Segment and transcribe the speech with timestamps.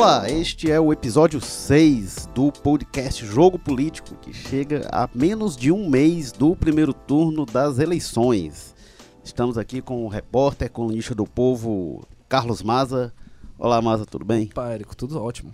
[0.00, 5.70] Olá, este é o episódio 6 do podcast Jogo Político, que chega a menos de
[5.70, 8.74] um mês do primeiro turno das eleições.
[9.22, 13.12] Estamos aqui com o repórter, colunista do povo, Carlos Maza.
[13.58, 14.46] Olá, Maza, tudo bem?
[14.46, 15.52] Pá, Érico, tudo ótimo.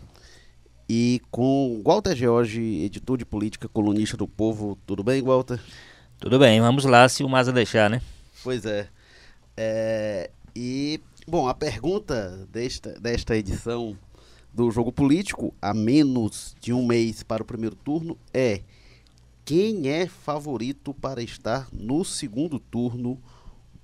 [0.89, 4.79] E com Walter George, editor de política, colunista do povo.
[4.87, 5.59] Tudo bem, Walter?
[6.21, 8.01] Tudo bem, vamos lá se o Maza deixar, né?
[8.45, 8.87] Pois é.
[9.57, 13.99] é e, bom, a pergunta desta, desta edição
[14.57, 18.63] do Jogo Político, a menos de um mês para o primeiro turno, é
[19.45, 23.21] quem é favorito para estar no segundo turno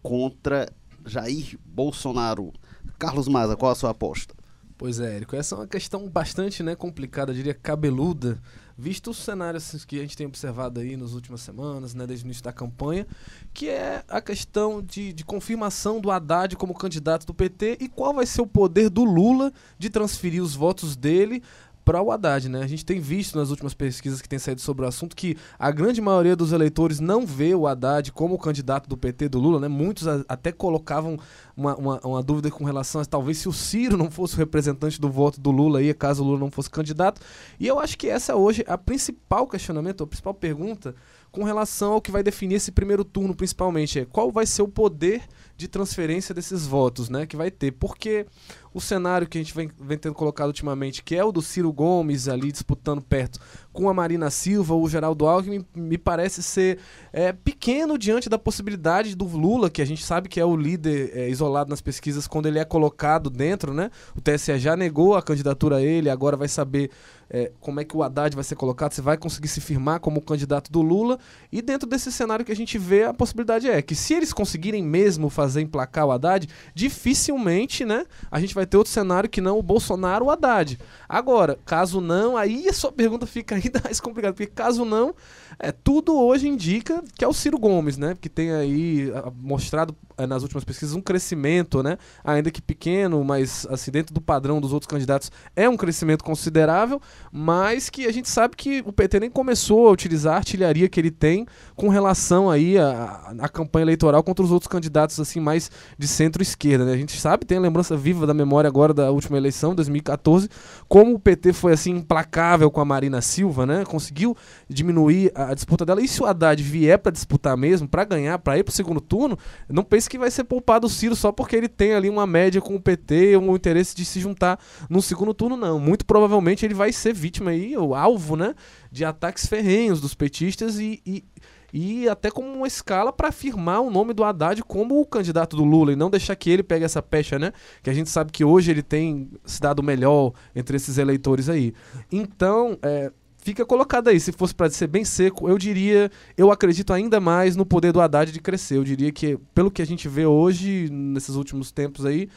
[0.03, 0.73] contra
[1.05, 2.55] Jair Bolsonaro?
[2.99, 4.35] Carlos Maza, qual a sua aposta?
[4.79, 8.41] Pois é, Érico, essa é uma questão bastante né, complicada, eu diria cabeluda,
[8.77, 12.27] visto os cenários que a gente tem observado aí nas últimas semanas, né, desde o
[12.27, 13.07] início da campanha,
[13.53, 18.15] que é a questão de, de confirmação do Haddad como candidato do PT e qual
[18.15, 21.43] vai ser o poder do Lula de transferir os votos dele
[21.85, 22.63] para o Haddad, né?
[22.63, 25.71] A gente tem visto nas últimas pesquisas que têm saído sobre o assunto que a
[25.71, 29.59] grande maioria dos eleitores não vê o Haddad como o candidato do PT do Lula,
[29.61, 29.69] né?
[29.69, 31.19] Muitos a, até colocavam
[31.57, 35.01] uma, uma, uma, dúvida com relação a talvez se o Ciro não fosse o representante
[35.01, 37.21] do voto do Lula aí, caso o Lula não fosse candidato.
[37.59, 40.95] E eu acho que essa hoje é a principal questionamento, a principal pergunta
[41.33, 44.69] com relação ao que vai definir esse primeiro turno, principalmente, é qual vai ser o
[44.69, 45.23] poder
[45.57, 47.73] de transferência desses votos, né, que vai ter.
[47.73, 48.27] Porque
[48.75, 51.73] o cenário que a gente vem, vem tendo colocado ultimamente, que é o do Ciro
[51.73, 53.41] Gomes ali disputando perto
[53.73, 56.79] com a Marina Silva o Geraldo Alckmin, me parece ser
[57.13, 61.11] é, pequeno diante da possibilidade do Lula, que a gente sabe que é o líder
[61.15, 63.91] é, isolado nas pesquisas quando ele é colocado dentro, né?
[64.17, 66.91] O TSE já negou a candidatura a ele, agora vai saber
[67.33, 70.21] é, como é que o Haddad vai ser colocado, se vai conseguir se firmar como
[70.21, 71.19] candidato do Lula.
[71.51, 74.83] E dentro desse cenário que a gente vê, a possibilidade é que se eles conseguirem
[74.85, 79.59] mesmo fazer emplacar o Haddad, dificilmente, né, a gente vai ter outro cenário que não
[79.59, 80.79] o Bolsonaro o Haddad.
[81.13, 85.15] Agora, caso não, aí a sua pergunta fica ainda mais complicada, porque caso não,
[85.59, 89.95] é, tudo hoje indica que é o Ciro Gomes, né, que tem aí mostrado
[90.29, 94.73] nas últimas pesquisas um crescimento, né, ainda que pequeno, mas assim, dentro do padrão dos
[94.73, 97.01] outros candidatos, é um crescimento considerável,
[97.31, 101.01] mas que a gente sabe que o PT nem começou a utilizar a artilharia que
[101.01, 105.71] ele tem com relação aí à, à campanha eleitoral contra os outros candidatos assim mais
[105.99, 106.93] de centro-esquerda, né?
[106.93, 110.49] A gente sabe, tem a lembrança viva da memória agora da última eleição, 2014,
[110.89, 113.85] como o PT foi assim implacável com a Marina Silva, né?
[113.85, 114.37] Conseguiu
[114.69, 116.01] diminuir a disputa dela.
[116.01, 119.01] E se o Haddad vier para disputar mesmo, para ganhar, para ir para o segundo
[119.01, 122.27] turno, não pense que vai ser poupado o Ciro só porque ele tem ali uma
[122.27, 124.59] média com o PT, um interesse de se juntar
[124.89, 125.79] no segundo turno, não.
[125.79, 128.55] Muito provavelmente ele vai ser vítima aí, o alvo, né,
[128.91, 131.25] de ataques ferrenhos dos petistas e, e,
[131.73, 135.65] e até como uma escala para afirmar o nome do Haddad como o candidato do
[135.65, 137.53] Lula e não deixar que ele pegue essa pecha, né?
[137.83, 141.73] Que a gente sabe que hoje ele tem se dado melhor entre esses eleitores aí.
[142.11, 143.11] Então, é,
[143.43, 144.19] fica colocado aí.
[144.19, 148.01] Se fosse para ser bem seco, eu diria, eu acredito ainda mais no poder do
[148.01, 148.79] Haddad de crescer.
[148.79, 152.29] Eu diria que, pelo que a gente vê hoje, nesses últimos tempos aí,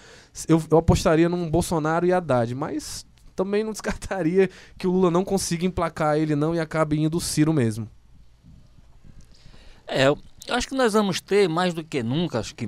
[0.49, 2.53] eu, eu apostaria num Bolsonaro e Haddad.
[2.53, 3.05] Mas
[3.35, 7.21] também não descartaria que o Lula não consiga emplacar ele não e acabe indo o
[7.21, 7.87] Ciro mesmo.
[9.87, 10.17] É, eu
[10.49, 12.67] acho que nós vamos ter mais do que nunca, acho que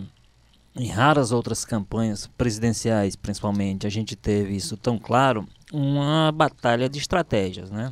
[0.75, 6.99] em raras outras campanhas presidenciais, principalmente, a gente teve isso tão claro, uma batalha de
[6.99, 7.91] estratégias, né?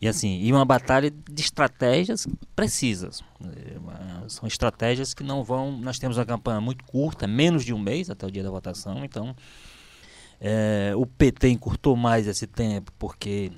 [0.00, 3.22] E assim, e uma batalha de estratégias precisas.
[4.28, 5.72] São estratégias que não vão.
[5.72, 9.04] Nós temos uma campanha muito curta, menos de um mês até o dia da votação,
[9.04, 9.34] então
[10.40, 13.50] é, o PT encurtou mais esse tempo porque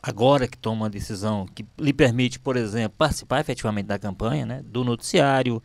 [0.00, 4.62] agora que toma uma decisão que lhe permite, por exemplo, participar efetivamente da campanha, né,
[4.64, 5.60] do noticiário,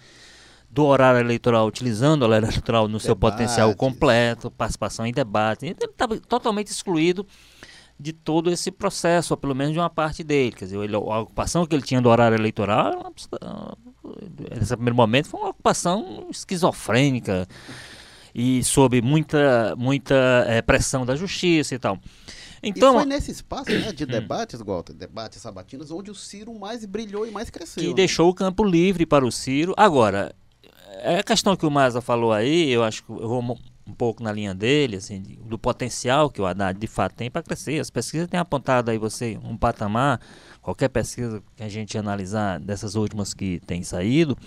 [0.68, 3.06] do horário eleitoral, utilizando o horário eleitoral no Debates.
[3.06, 5.66] seu potencial completo, participação em debate.
[5.66, 7.28] Ele estava totalmente excluído
[8.02, 10.52] de todo esse processo, ou pelo menos de uma parte dele.
[10.52, 13.14] Quer dizer, ele, a ocupação que ele tinha do horário eleitoral,
[14.58, 17.48] nesse primeiro momento, foi uma ocupação esquizofrênica
[18.34, 20.16] e sob muita, muita
[20.48, 22.00] é, pressão da justiça e tal.
[22.64, 24.08] Então, e foi nesse espaço né, de hum.
[24.08, 27.82] debates, Walter, debates sabatinos, onde o Ciro mais brilhou e mais cresceu.
[27.82, 27.96] Que né?
[27.96, 29.74] deixou o campo livre para o Ciro.
[29.78, 30.34] Agora,
[31.00, 33.58] é a questão que o Maza falou aí, eu acho que eu vou
[33.92, 37.44] um pouco na linha dele, assim, do potencial que o Haddad de fato tem para
[37.44, 37.80] crescer.
[37.80, 40.20] As pesquisas têm apontado aí você um patamar,
[40.62, 44.38] qualquer pesquisa que a gente analisar dessas últimas que tem saído,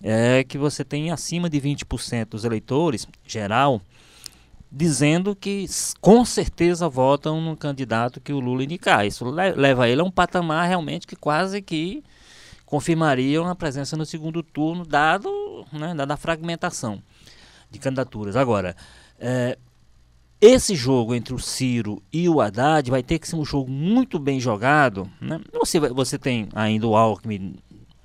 [0.00, 3.82] é que você tem acima de 20% dos eleitores, geral,
[4.70, 5.66] dizendo que
[6.00, 9.04] com certeza votam no candidato que o Lula indicar.
[9.04, 12.04] Isso leva ele a um patamar realmente que quase que
[12.64, 15.28] confirmaria uma presença no segundo turno, dado
[15.72, 17.02] né, dada a fragmentação
[17.70, 18.36] de candidaturas.
[18.36, 18.76] Agora,
[19.18, 19.58] é,
[20.40, 24.18] esse jogo entre o Ciro e o Haddad vai ter que ser um jogo muito
[24.18, 25.10] bem jogado.
[25.20, 25.40] Né?
[25.52, 27.56] Você, você tem ainda o Alckmin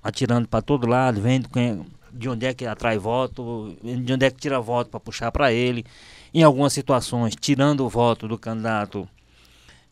[0.01, 4.31] atirando para todo lado, vendo quem, de onde é que atrai voto, de onde é
[4.31, 5.85] que tira voto para puxar para ele.
[6.33, 9.07] Em algumas situações, tirando o voto do candidato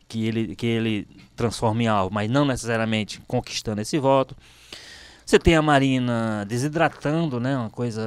[0.08, 4.36] que ele, que ele transforma em alvo, mas não necessariamente conquistando esse voto.
[5.26, 7.56] Você tem a Marina desidratando, né?
[7.56, 8.02] Uma coisa.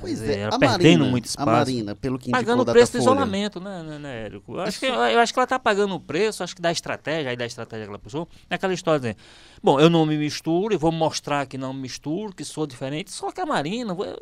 [0.00, 1.48] Pois dizer, é, ela a perdendo Marina, muito a espaço.
[1.50, 4.54] Marina, pelo que Pagando o preço do isolamento, né, né, né, Érico?
[4.54, 7.30] Eu acho, que, eu acho que ela está pagando o preço, acho que da estratégia,
[7.30, 9.16] aí da estratégia que ela puxou, é aquela história de,
[9.62, 13.12] bom, eu não me misturo e vou mostrar que não me misturo, que sou diferente,
[13.12, 14.18] só que a Marina, vou-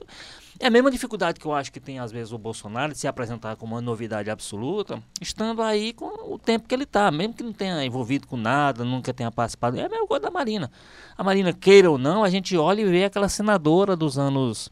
[0.58, 3.06] é a mesma dificuldade que eu acho que tem às vezes o Bolsonaro de se
[3.06, 7.42] apresentar como uma novidade absoluta, estando aí com o tempo que ele está, mesmo que
[7.42, 10.70] não tenha envolvido com nada, nunca tenha participado, é a mesma coisa da Marina.
[11.16, 14.70] A Marina, queira ou não, a gente olha e vê aquela senadora dos anos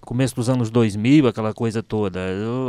[0.00, 2.20] começo dos anos 2000, aquela coisa toda,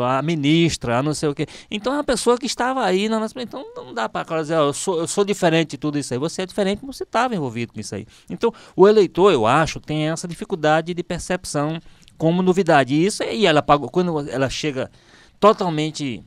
[0.07, 1.48] a ministra, a não sei o quê.
[1.69, 3.42] Então é uma pessoa que estava aí na nossa.
[3.42, 6.19] Então não dá para dizer, ó, eu, sou, eu sou diferente de tudo isso aí.
[6.19, 8.06] Você é diferente, você estava envolvido com isso aí.
[8.30, 11.80] Então o eleitor, eu acho, tem essa dificuldade de percepção
[12.18, 12.94] como novidade.
[12.94, 14.92] E isso e ela pagou quando ela chega
[15.39, 16.24] totalmente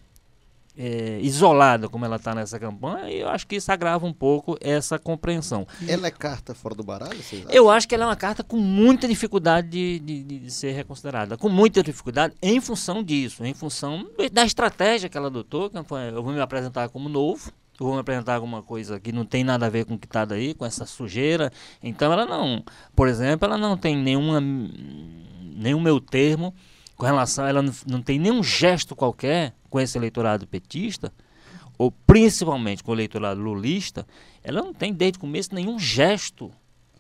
[0.76, 4.99] é, isolada, como ela está nessa campanha, eu acho que isso agrava um pouco essa
[4.99, 5.67] compreensão.
[5.87, 7.21] Ela é carta fora do baralho?
[7.50, 11.37] Eu acho que ela é uma carta com muita dificuldade de, de- de- ser reconsiderada.
[11.37, 15.71] Com muita dificuldade em função disso, em função da estratégia que ela adotou.
[15.71, 18.99] que foi, Eu vou me apresentar como novo, eu vou me apresentar como uma coisa
[19.00, 21.53] que não tem nada a ver com o que está daí, com essa sujeira.
[21.82, 22.62] Então ela não,
[22.97, 26.55] por exemplo, ela não tem nenhuma, nenhum meu termo
[26.96, 31.12] com relação, ela não, tem nenhum gesto qualquer com esse eleitorado petista,
[31.76, 34.06] ou principalmente com o eleitorado lulista,
[34.43, 36.52] ela não tem desde o começo nenhum gesto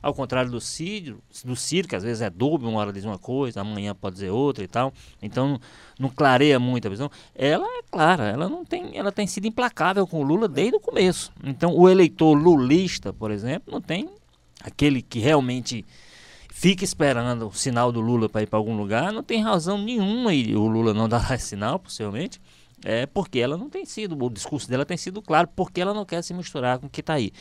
[0.04, 3.16] ao contrário do Ciro, do Ciro, que às vezes é dúbio, uma hora diz uma
[3.16, 4.92] coisa, amanhã pode dizer outra e tal.
[5.22, 5.60] Então não,
[5.98, 7.10] não clareia muito a visão.
[7.34, 10.80] Ela é clara, ela não tem, ela tem sido implacável com o Lula desde o
[10.80, 11.32] começo.
[11.42, 14.10] Então o eleitor lulista, por exemplo, não tem
[14.62, 15.86] aquele que realmente
[16.56, 20.32] fica esperando o sinal do Lula para ir para algum lugar, não tem razão nenhuma
[20.32, 22.40] e o Lula não dará esse sinal, possivelmente.
[22.84, 26.04] É porque ela não tem sido, o discurso dela tem sido claro, porque ela não
[26.04, 27.32] quer se misturar com o que está aí.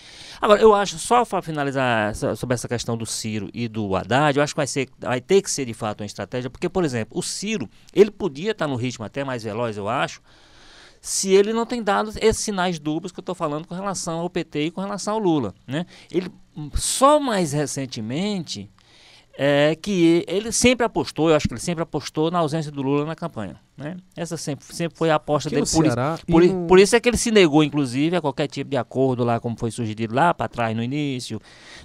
[0.42, 4.36] Agora, eu acho, só para finalizar essa- sobre essa questão do Ciro e do Haddad,
[4.38, 6.84] eu acho que vai, ser, vai ter que ser de fato uma estratégia, porque, por
[6.84, 10.22] exemplo, o Ciro, ele podia estar no ritmo até mais veloz, eu acho,
[11.02, 14.30] se ele não tem dado esses sinais dúbios que eu estou falando com relação ao
[14.30, 15.54] PT e com relação ao Lula.
[15.68, 15.86] Né?
[16.10, 18.72] Ele, hum, só mais recentemente
[19.36, 23.04] é que ele sempre apostou, eu acho que ele sempre apostou na ausência do Lula
[23.06, 23.56] na campanha.
[23.76, 23.98] Né?
[24.16, 25.66] Essa sempre, sempre foi a aposta Aqui dele.
[25.72, 28.22] Por isso, Ceará e por, no- por isso é que ele se negou, inclusive, a
[28.22, 31.42] qualquer tipo de acordo lá, como foi sugerido lá para trás no início,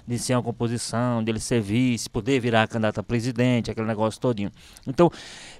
[0.07, 4.51] de ser uma composição, dele ser vice, poder virar candidato a presidente, aquele negócio todinho.
[4.85, 5.09] Então,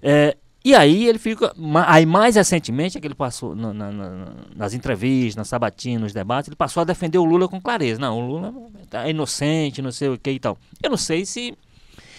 [0.03, 1.51] é, e aí ele fica.
[1.88, 6.13] Aí mais recentemente é que ele passou na- na- na- nas entrevistas, na sabatina, nos
[6.13, 8.00] debates, ele passou a defender o Lula com clareza.
[8.00, 8.53] Não, o Lula
[8.92, 10.56] é inocente, não sei o que e tal.
[10.83, 11.57] Eu não sei se.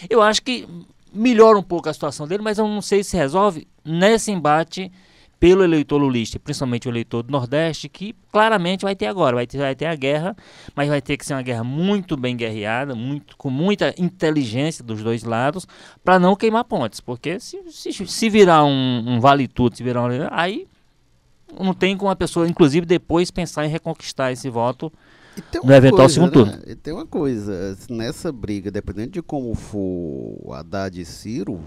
[0.08, 0.66] Eu acho que
[1.12, 4.90] melhora um pouco a situação dele, mas eu não sei se resolve nesse embate
[5.40, 9.56] pelo eleitor lulista, principalmente o eleitor do Nordeste, que claramente vai ter agora, vai ter,
[9.56, 10.36] vai ter a guerra,
[10.76, 15.02] mas vai ter que ser uma guerra muito bem guerreada, muito, com muita inteligência dos
[15.02, 15.66] dois lados,
[16.04, 20.02] para não queimar pontes, porque se, se, se virar um, um vale tudo, se virar
[20.04, 20.68] um, aí
[21.58, 24.92] não tem como a pessoa, inclusive depois, pensar em reconquistar esse voto
[25.64, 26.60] No eventual segundo né?
[26.66, 31.62] E tem uma coisa, nessa briga, dependendo de como for Haddad e Ciro,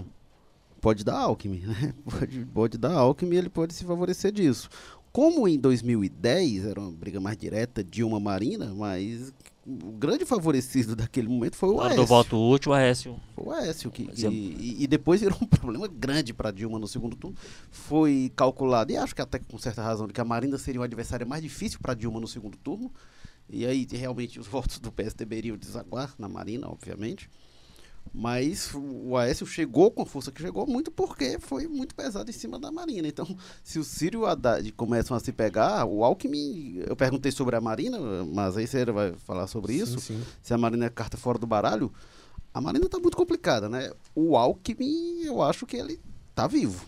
[0.81, 1.93] pode dar Alckmin, né?
[2.03, 4.69] Pode, pode dar Alckmin, ele pode se favorecer disso.
[5.11, 9.31] Como em 2010 era uma briga mais direta, Dilma Marina, mas
[9.65, 12.05] o grande favorecido daquele momento foi o do Aécio.
[12.05, 13.15] voto útil, o Aécio.
[13.35, 16.87] Foi o Aécio, que, é- e, e depois virou um problema grande para Dilma no
[16.87, 17.37] segundo turno.
[17.71, 20.83] Foi calculado, e acho que até com certa razão, de que a Marina seria o
[20.83, 22.91] adversário mais difícil para Dilma no segundo turno.
[23.53, 27.29] E aí realmente os votos do PSDB iriam desaguar na Marina, obviamente.
[28.11, 32.33] Mas o Aécio chegou com a força que chegou muito porque foi muito pesado em
[32.33, 33.07] cima da Marina.
[33.07, 33.25] Então,
[33.63, 36.83] se o Ciro e o Haddad começam a se pegar, o Alckmin.
[36.85, 40.23] Eu perguntei sobre a Marina, mas aí você vai falar sobre isso Sim, sim.
[40.41, 41.93] se a Marina é carta fora do baralho,
[42.53, 43.91] a Marina tá muito complicada, né?
[44.15, 45.99] O Alckmin, eu acho que ele
[46.33, 46.85] tá vivo.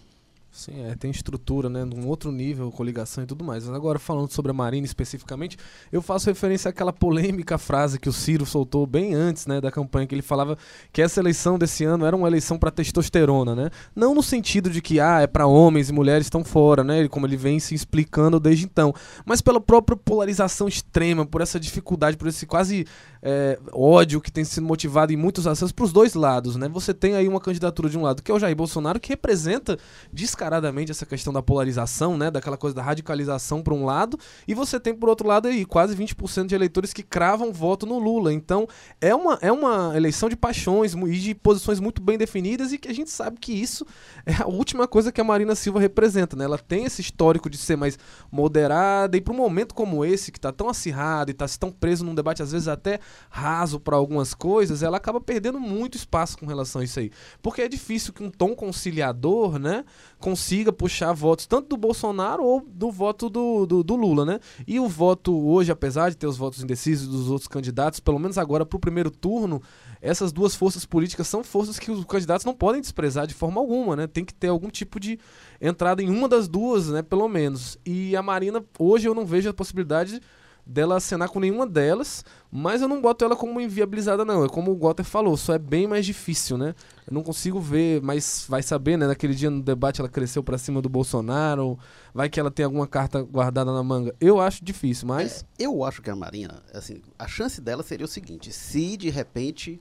[0.55, 3.65] Sim, é, tem estrutura, né, num outro nível, coligação e tudo mais.
[3.67, 5.57] Mas agora, falando sobre a Marina especificamente,
[5.91, 10.07] eu faço referência àquela polêmica frase que o Ciro soltou bem antes, né, da campanha,
[10.07, 10.57] que ele falava
[10.93, 13.69] que essa eleição desse ano era uma eleição para testosterona, né?
[13.93, 17.27] Não no sentido de que, ah, é para homens e mulheres estão fora, né, como
[17.27, 18.93] ele vem se explicando desde então,
[19.25, 22.85] mas pela própria polarização extrema, por essa dificuldade, por esse quase
[23.27, 26.69] é, ódio que tem sido motivado em muitos acessos para os dois lados, né?
[26.69, 29.79] Você tem aí uma candidatura de um lado que é o Jair Bolsonaro, que representa
[30.13, 32.29] descaradamente essa questão da polarização, né?
[32.29, 35.95] Daquela coisa da radicalização para um lado, e você tem por outro lado aí quase
[35.95, 38.31] 20% de eleitores que cravam voto no Lula.
[38.31, 38.67] Então
[39.01, 42.87] é uma, é uma eleição de paixões e de posições muito bem definidas e que
[42.87, 43.87] a gente sabe que isso
[44.23, 46.45] é a última coisa que a Marina Silva representa, né?
[46.45, 47.97] Ela tem esse histórico de ser mais
[48.31, 52.05] moderada e para um momento como esse que está tão acirrado e está tão preso
[52.05, 56.45] num debate às vezes até raso para algumas coisas, ela acaba perdendo muito espaço com
[56.45, 57.11] relação a isso aí.
[57.41, 59.83] Porque é difícil que um tom conciliador, né,
[60.19, 64.39] consiga puxar votos tanto do Bolsonaro ou do voto do, do, do Lula, né?
[64.67, 68.37] E o voto hoje, apesar de ter os votos indecisos dos outros candidatos, pelo menos
[68.37, 69.61] agora para o primeiro turno,
[70.01, 73.95] essas duas forças políticas são forças que os candidatos não podem desprezar de forma alguma,
[73.95, 74.07] né?
[74.07, 75.19] Tem que ter algum tipo de
[75.59, 77.01] entrada em uma das duas, né?
[77.01, 77.77] Pelo menos.
[77.85, 80.21] E a Marina, hoje eu não vejo a possibilidade
[80.65, 84.43] dela acenar com nenhuma delas, mas eu não boto ela como inviabilizada, não.
[84.43, 86.73] É como o Walter falou, só é bem mais difícil, né?
[87.05, 89.05] Eu não consigo ver, mas vai saber, né?
[89.05, 91.77] Naquele dia no debate ela cresceu para cima do Bolsonaro,
[92.13, 94.15] vai que ela tem alguma carta guardada na manga.
[94.19, 95.45] Eu acho difícil, mas.
[95.59, 99.09] É, eu acho que a Marina, assim, a chance dela seria o seguinte: se de
[99.09, 99.79] repente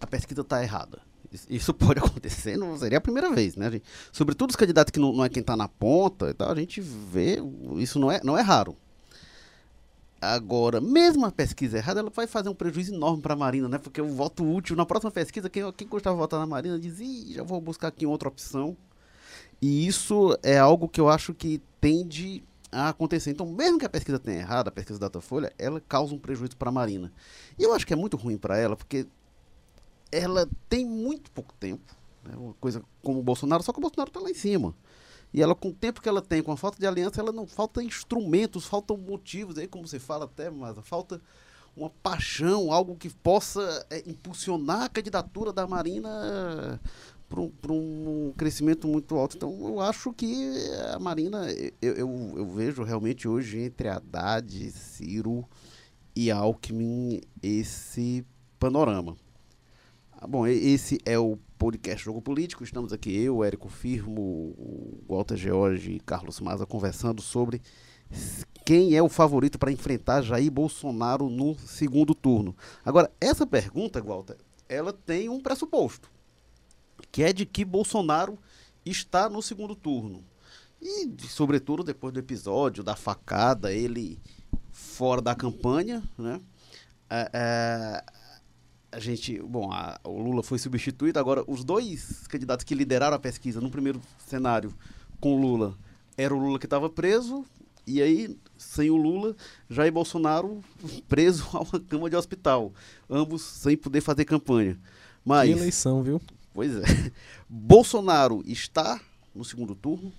[0.00, 1.00] a pesquisa está errada.
[1.48, 3.70] Isso pode acontecer, não seria a primeira vez, né?
[3.70, 6.54] Gente, sobretudo os candidatos que não, não é quem está na ponta e tal, a
[6.54, 7.38] gente vê,
[7.76, 8.76] isso não é, não é raro.
[10.22, 13.76] Agora, mesmo a pesquisa errada, ela vai fazer um prejuízo enorme para a Marina, né?
[13.76, 17.00] Porque o voto útil, na próxima pesquisa, quem, quem gostava de votar na Marina diz,
[17.00, 18.76] Ih, já vou buscar aqui outra opção.
[19.60, 23.32] E isso é algo que eu acho que tende a acontecer.
[23.32, 26.56] Então, mesmo que a pesquisa tenha errado, a pesquisa da Datafolha, ela causa um prejuízo
[26.56, 27.12] para a Marina.
[27.58, 29.08] E eu acho que é muito ruim para ela, porque
[30.12, 31.96] ela tem muito pouco tempo.
[32.22, 32.34] Né?
[32.36, 34.72] Uma coisa como o Bolsonaro, só que o Bolsonaro está lá em cima.
[35.32, 37.46] E ela, com o tempo que ela tem, com a falta de aliança, ela não
[37.46, 41.20] falta instrumentos, faltam motivos, aí como você fala até, mas falta
[41.76, 46.78] uma paixão, algo que possa é, impulsionar a candidatura da Marina
[47.28, 47.40] para
[47.72, 49.36] um, um, crescimento muito alto.
[49.36, 50.52] Então, eu acho que
[50.94, 55.48] a Marina, eu, eu, eu vejo realmente hoje entre Haddad, Ciro
[56.14, 58.22] e Alckmin esse
[58.58, 59.16] panorama.
[60.12, 62.64] Ah, bom, esse é o podcast Jogo Político.
[62.64, 67.62] Estamos aqui, eu, Érico Firmo, o Walter George e Carlos Maza conversando sobre
[68.66, 72.56] quem é o favorito para enfrentar Jair Bolsonaro no segundo turno.
[72.84, 74.36] Agora, essa pergunta, Walter,
[74.68, 76.10] ela tem um pressuposto,
[77.12, 78.36] que é de que Bolsonaro
[78.84, 80.24] está no segundo turno.
[80.80, 84.18] E, sobretudo, depois do episódio da facada, ele
[84.72, 86.40] fora da campanha, né?
[87.08, 88.04] É, é,
[88.92, 93.18] a gente, bom, a, o Lula foi substituído, agora os dois candidatos que lideraram a
[93.18, 94.72] pesquisa no primeiro cenário
[95.18, 95.74] com o Lula,
[96.16, 97.44] era o Lula que estava preso,
[97.86, 99.34] e aí, sem o Lula,
[99.68, 100.62] Jair Bolsonaro
[101.08, 102.72] preso a uma cama de hospital,
[103.10, 104.78] ambos sem poder fazer campanha.
[105.24, 106.20] Mas, que eleição, viu?
[106.54, 106.82] Pois é.
[107.48, 109.00] Bolsonaro está
[109.34, 110.12] no segundo turno?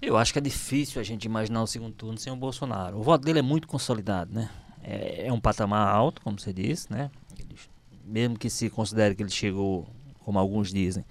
[0.00, 2.98] Eu acho que é difícil a gente imaginar o segundo turno sem o Bolsonaro.
[2.98, 4.50] O voto dele é muito consolidado, né?
[4.82, 7.10] É, é um patamar alto, como você disse, né?
[8.04, 9.86] Mesmo que se considere que ele chegou,
[10.20, 11.04] como alguns dizem,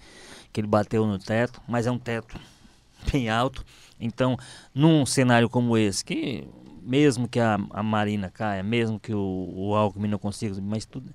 [0.51, 2.39] que ele bateu no teto, mas é um teto
[3.11, 3.65] bem alto.
[3.99, 4.37] Então,
[4.73, 6.47] num cenário como esse, que
[6.81, 11.13] mesmo que a, a Marina caia, mesmo que o, o Alckmin não consiga, mas tudo.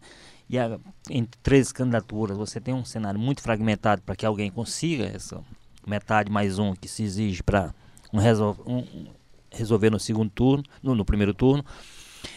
[0.49, 0.78] E a,
[1.11, 5.42] entre três candidaturas, você tem um cenário muito fragmentado para que alguém consiga essa
[5.87, 7.75] metade mais um que se exige para
[8.12, 9.06] um, resol, um,
[9.50, 11.64] resolver no segundo turno, no, no primeiro turno.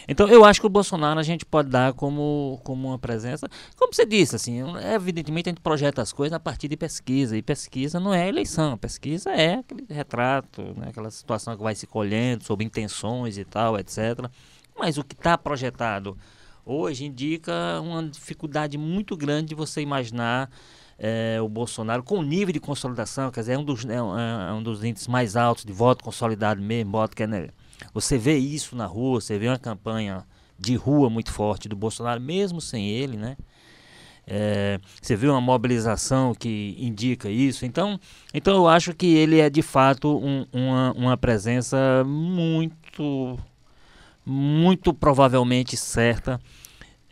[0.07, 3.93] Então eu acho que o Bolsonaro a gente pode dar como, como uma presença, como
[3.93, 4.61] você disse, assim,
[4.93, 8.77] evidentemente a gente projeta as coisas a partir de pesquisa, e pesquisa não é eleição,
[8.77, 13.77] pesquisa é aquele retrato, né, aquela situação que vai se colhendo sobre intenções e tal,
[13.77, 14.29] etc.
[14.77, 16.17] Mas o que está projetado
[16.65, 20.49] hoje indica uma dificuldade muito grande de você imaginar
[20.97, 24.19] é, o Bolsonaro com o nível de consolidação, quer dizer, é um dos, é um,
[24.19, 27.49] é um dos índices mais altos de voto consolidado mesmo, voto que é né,
[27.93, 30.25] você vê isso na rua, você vê uma campanha
[30.57, 33.37] de rua muito forte do Bolsonaro, mesmo sem ele, né?
[34.27, 37.65] É, você vê uma mobilização que indica isso.
[37.65, 37.99] Então,
[38.31, 43.39] então eu acho que ele é de fato um, uma, uma presença muito,
[44.23, 46.39] muito provavelmente certa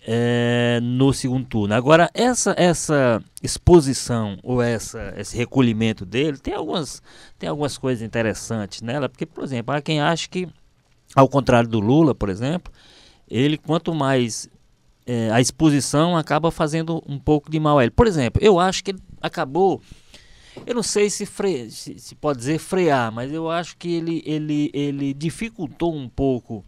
[0.09, 1.75] é, no segundo turno.
[1.75, 7.01] Agora, essa, essa exposição ou essa, esse recolhimento dele tem algumas,
[7.37, 10.47] tem algumas coisas interessantes nela, porque, por exemplo, há quem acha que,
[11.13, 12.71] ao contrário do Lula, por exemplo,
[13.29, 14.49] ele quanto mais
[15.05, 17.91] é, a exposição acaba fazendo um pouco de mal a ele.
[17.91, 19.81] Por exemplo, eu acho que ele acabou.
[20.65, 24.23] Eu não sei se, fre, se, se pode dizer frear, mas eu acho que ele,
[24.25, 26.63] ele, ele dificultou um pouco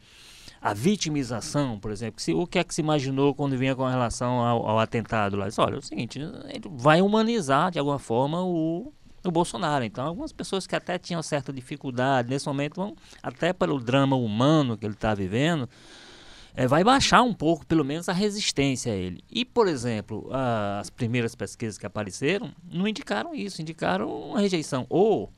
[0.61, 4.39] a vitimização, por exemplo, se, o que é que se imaginou quando vinha com relação
[4.39, 5.47] ao, ao atentado lá?
[5.47, 8.91] Disse, olha, é o seguinte, ele vai humanizar de alguma forma o,
[9.23, 9.85] o Bolsonaro.
[9.85, 14.77] Então, algumas pessoas que até tinham certa dificuldade nesse momento, vão, até pelo drama humano
[14.77, 15.69] que ele está vivendo,
[16.53, 19.23] é, vai baixar um pouco, pelo menos, a resistência a ele.
[19.31, 20.29] E, por exemplo,
[20.79, 24.85] as primeiras pesquisas que apareceram não indicaram isso, indicaram uma rejeição.
[24.89, 25.31] Ou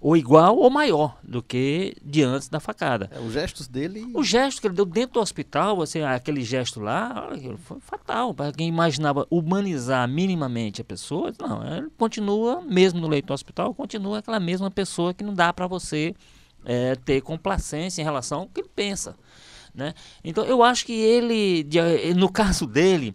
[0.00, 3.10] ou igual ou maior do que de antes da facada.
[3.12, 4.10] É, os gestos dele.
[4.14, 7.28] O gesto que ele deu dentro do hospital, assim, aquele gesto lá,
[7.58, 8.32] foi fatal.
[8.32, 13.74] Para quem imaginava humanizar minimamente a pessoa, não, ele continua, mesmo no leito do hospital,
[13.74, 16.14] continua aquela mesma pessoa que não dá para você
[16.64, 19.16] é, ter complacência em relação ao que ele pensa.
[19.74, 19.94] Né?
[20.24, 21.66] Então eu acho que ele,
[22.16, 23.14] no caso dele,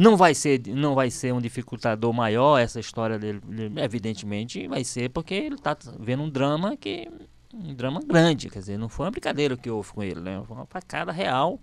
[0.00, 3.38] não vai ser, não vai ser um dificultador maior essa história dele,
[3.76, 7.06] evidentemente vai ser porque ele está vendo um drama que
[7.52, 10.42] um drama grande, quer dizer, não foi uma brincadeira que houve com ele, né?
[10.46, 11.60] Foi uma facada real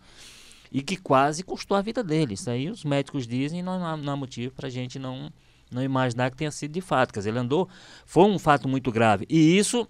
[0.72, 2.36] e que quase custou a vida dele.
[2.36, 5.32] Isso aí os médicos dizem não, há, não há motivo para a gente não,
[5.72, 7.14] não imaginar que tenha sido de fato.
[7.14, 7.68] Quer dizer, ele andou,
[8.06, 9.26] foi um fato muito grave.
[9.30, 9.88] E isso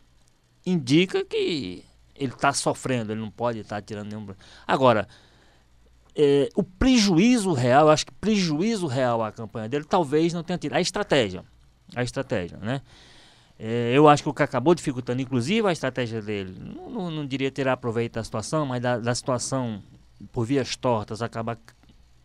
[0.65, 1.83] indica que
[2.15, 4.27] ele está sofrendo, ele não pode estar tá tirando nenhum.
[4.65, 5.05] Agora,
[6.17, 10.73] é, o prejuízo real, acho que prejuízo real à campanha dele talvez não tenha tido.
[10.73, 11.43] A estratégia,
[11.95, 12.81] a estratégia, né?
[13.59, 17.25] É, eu acho que o que acabou dificultando, inclusive, a estratégia dele, não, não, não
[17.25, 19.81] diria tirar proveito da situação, mas da, da situação
[20.31, 21.57] por vias tortas, acaba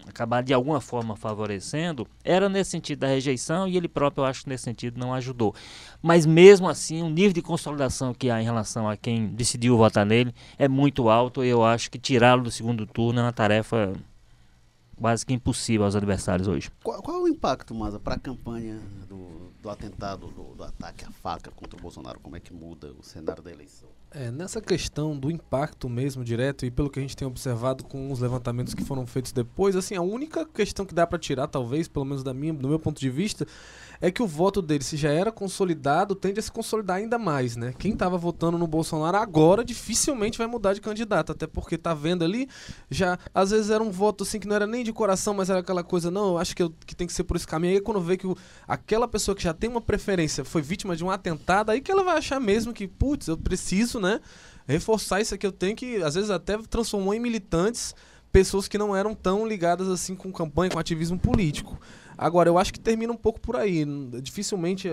[0.07, 4.49] acabar de alguma forma favorecendo, era nesse sentido da rejeição e ele próprio, eu acho,
[4.49, 5.55] nesse sentido não ajudou.
[6.01, 10.05] Mas mesmo assim, o nível de consolidação que há em relação a quem decidiu votar
[10.05, 13.93] nele é muito alto e eu acho que tirá-lo do segundo turno é uma tarefa
[14.97, 16.71] quase que impossível aos adversários hoje.
[16.83, 18.79] Qual, qual é o impacto, Maza, para a campanha
[19.09, 22.19] do, do atentado, do, do ataque à faca contra o Bolsonaro?
[22.19, 23.89] Como é que muda o cenário da eleição?
[24.11, 28.11] É, nessa questão do impacto mesmo direto e pelo que a gente tem observado com
[28.11, 31.87] os levantamentos que foram feitos depois, assim, a única questão que dá para tirar, talvez,
[31.87, 33.47] pelo menos da minha, do meu ponto de vista,
[34.03, 37.55] é que o voto dele, se já era consolidado, tende a se consolidar ainda mais,
[37.55, 37.73] né?
[37.79, 42.25] Quem estava votando no Bolsonaro agora dificilmente vai mudar de candidato, até porque tá vendo
[42.25, 42.49] ali,
[42.91, 45.61] já às vezes era um voto assim que não era nem de coração, mas era
[45.61, 47.75] aquela coisa, não, eu acho que, eu, que tem que ser por esse caminho.
[47.75, 51.05] Aí quando vê que o, aquela pessoa que já tem uma preferência foi vítima de
[51.05, 54.21] um atentado, aí que ela vai achar mesmo que, putz, eu preciso, né?
[54.67, 57.95] Reforçar isso aqui, eu tenho que, às vezes até transformou em militantes
[58.33, 61.79] pessoas que não eram tão ligadas assim com campanha, com ativismo político.
[62.23, 63.85] Agora, eu acho que termina um pouco por aí.
[64.23, 64.89] Dificilmente,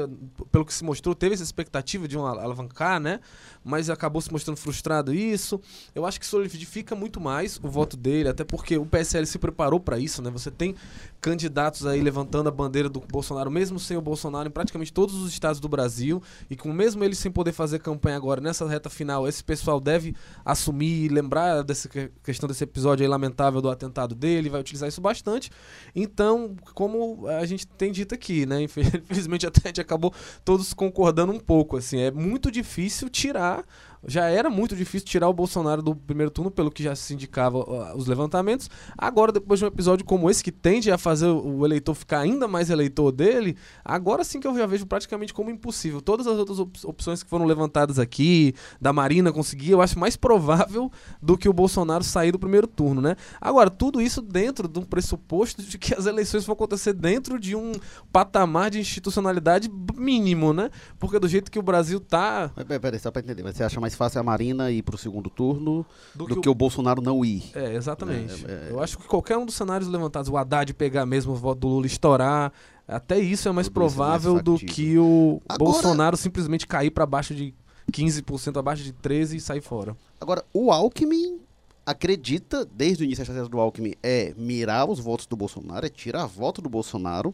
[0.51, 3.19] pelo que se mostrou, teve essa expectativa de um alavancar, né?
[3.63, 5.61] Mas acabou se mostrando frustrado isso.
[5.93, 9.79] Eu acho que solidifica muito mais o voto dele, até porque o PSL se preparou
[9.79, 10.29] para isso, né?
[10.31, 10.75] Você tem
[11.21, 15.31] candidatos aí levantando a bandeira do Bolsonaro, mesmo sem o Bolsonaro, em praticamente todos os
[15.31, 16.21] estados do Brasil.
[16.49, 20.15] E com mesmo ele sem poder fazer campanha agora, nessa reta final, esse pessoal deve
[20.43, 21.89] assumir e lembrar dessa
[22.23, 25.51] questão desse episódio aí lamentável do atentado dele, vai utilizar isso bastante.
[25.95, 28.61] Então, como a gente tem dito aqui, né?
[28.63, 33.65] Infelizmente até a gente acabou todos concordando um pouco, assim, é muito difícil tirar
[34.05, 37.57] já era muito difícil tirar o Bolsonaro do primeiro turno, pelo que já se indicava
[37.57, 38.69] uh, os levantamentos.
[38.97, 42.47] Agora, depois de um episódio como esse, que tende a fazer o eleitor ficar ainda
[42.47, 46.01] mais eleitor dele, agora sim que eu já vejo praticamente como impossível.
[46.01, 50.15] Todas as outras op opções que foram levantadas aqui, da Marina conseguir, eu acho mais
[50.15, 53.15] provável do que o Bolsonaro sair do primeiro turno, né?
[53.39, 57.55] Agora, tudo isso dentro de um pressuposto de que as eleições vão acontecer dentro de
[57.55, 57.73] um
[58.11, 60.69] patamar de institucionalidade mínimo, né?
[60.97, 62.51] Porque do jeito que o Brasil tá.
[62.81, 65.29] Peraí, só pra entender, você acha mais mais fácil a Marina ir para o segundo
[65.29, 66.53] turno do, do que, que o...
[66.53, 67.43] Bolsonaro não ir.
[67.55, 68.45] É, exatamente.
[68.45, 71.35] É, é, eu acho que qualquer um dos cenários levantados, o Haddad pegar mesmo o
[71.35, 72.53] voto do Lula estourar,
[72.87, 75.71] até isso é mais provável é mais do que o Agora...
[75.71, 77.53] Bolsonaro simplesmente cair para baixo de
[77.91, 79.97] 15%, abaixo de 13% e sair fora.
[80.21, 81.39] Agora, o Alckmin
[81.85, 85.89] acredita, desde o início, a estratégia do Alckmin é mirar os votos do Bolsonaro, é
[85.89, 87.33] tirar voto do Bolsonaro.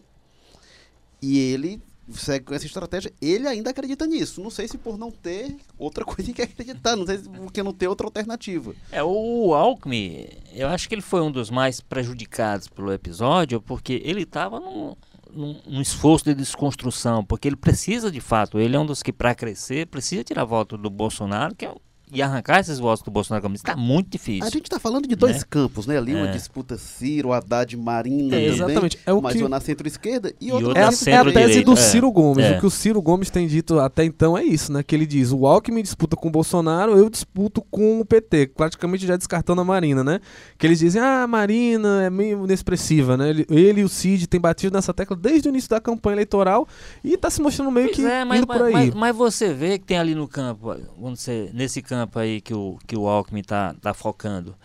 [1.22, 1.82] E ele
[2.14, 4.42] segue com essa estratégia, ele ainda acredita nisso.
[4.42, 7.74] Não sei se por não ter outra coisa que acreditar, não sei se porque não
[7.74, 8.74] ter outra alternativa.
[8.92, 14.02] É, o Alckmin, eu acho que ele foi um dos mais prejudicados pelo episódio, porque
[14.04, 14.96] ele estava num,
[15.32, 19.12] num, num, esforço de desconstrução, porque ele precisa de fato, ele é um dos que
[19.12, 21.74] para crescer precisa tirar voto do Bolsonaro, que é
[22.16, 24.46] e arrancar esses votos do Bolsonaro comunista está muito difícil.
[24.46, 25.44] A gente está falando de dois né?
[25.50, 25.98] campos, né?
[25.98, 26.16] Ali é.
[26.16, 28.98] uma disputa Ciro, Haddad, Marina, é, exatamente.
[29.06, 29.40] É o mas que...
[29.42, 31.76] uma na centro-esquerda e, e outra, é, a, é a tese do é.
[31.76, 32.46] Ciro Gomes.
[32.46, 32.58] É.
[32.58, 34.82] O que o Ciro Gomes tem dito até então é isso, né?
[34.82, 39.06] Que ele diz: o Alckmin disputa com o Bolsonaro, eu disputo com o PT, praticamente
[39.06, 40.22] já descartando a Marina, né?
[40.58, 43.30] Que eles dizem: ah, a Marina é meio inexpressiva, né?
[43.30, 46.68] Ele, ele e o Cid têm batido nessa tecla desde o início da campanha eleitoral
[47.04, 48.74] e está se mostrando meio pois que é, mas, indo por aí.
[48.74, 52.40] Mas, mas, você vê que tem ali no campo, vamos dizer, nesse campo campo aí
[52.40, 54.56] que o, que o Alckmin está tá focando.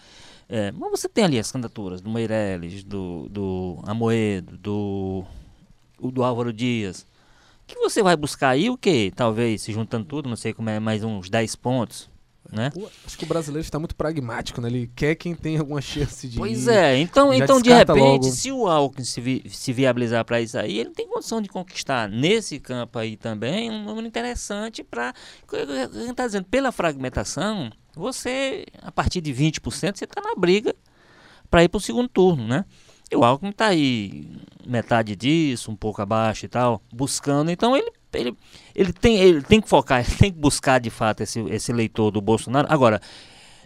[0.48, 5.24] É, mas você tem ali as candidaturas do Meirelles, do, do Amoedo, do,
[5.98, 7.06] do Álvaro Dias.
[7.66, 9.12] Que você vai buscar aí o quê?
[9.14, 12.10] Talvez, se juntando tudo, não sei como é, mais uns 10 pontos.
[12.52, 12.72] Né?
[13.06, 14.68] Acho que o brasileiro está muito pragmático, né?
[14.68, 16.36] Ele quer quem tem alguma chance de.
[16.36, 18.24] Pois é, então, então de repente, logo.
[18.24, 22.08] se o Alckmin se, vi, se viabilizar para isso aí, ele tem condição de conquistar
[22.08, 25.14] nesse campo aí também um número interessante para.
[25.52, 30.74] A gente está dizendo, pela fragmentação, você, a partir de 20%, você está na briga
[31.48, 32.64] para ir para o segundo turno, né?
[33.10, 34.28] E o Alckmin está aí
[34.64, 37.50] metade disso, um pouco abaixo e tal, buscando.
[37.50, 38.36] Então ele, ele,
[38.74, 42.10] ele, tem, ele tem que focar, ele tem que buscar de fato esse, esse eleitor
[42.10, 42.66] do Bolsonaro.
[42.70, 43.00] Agora,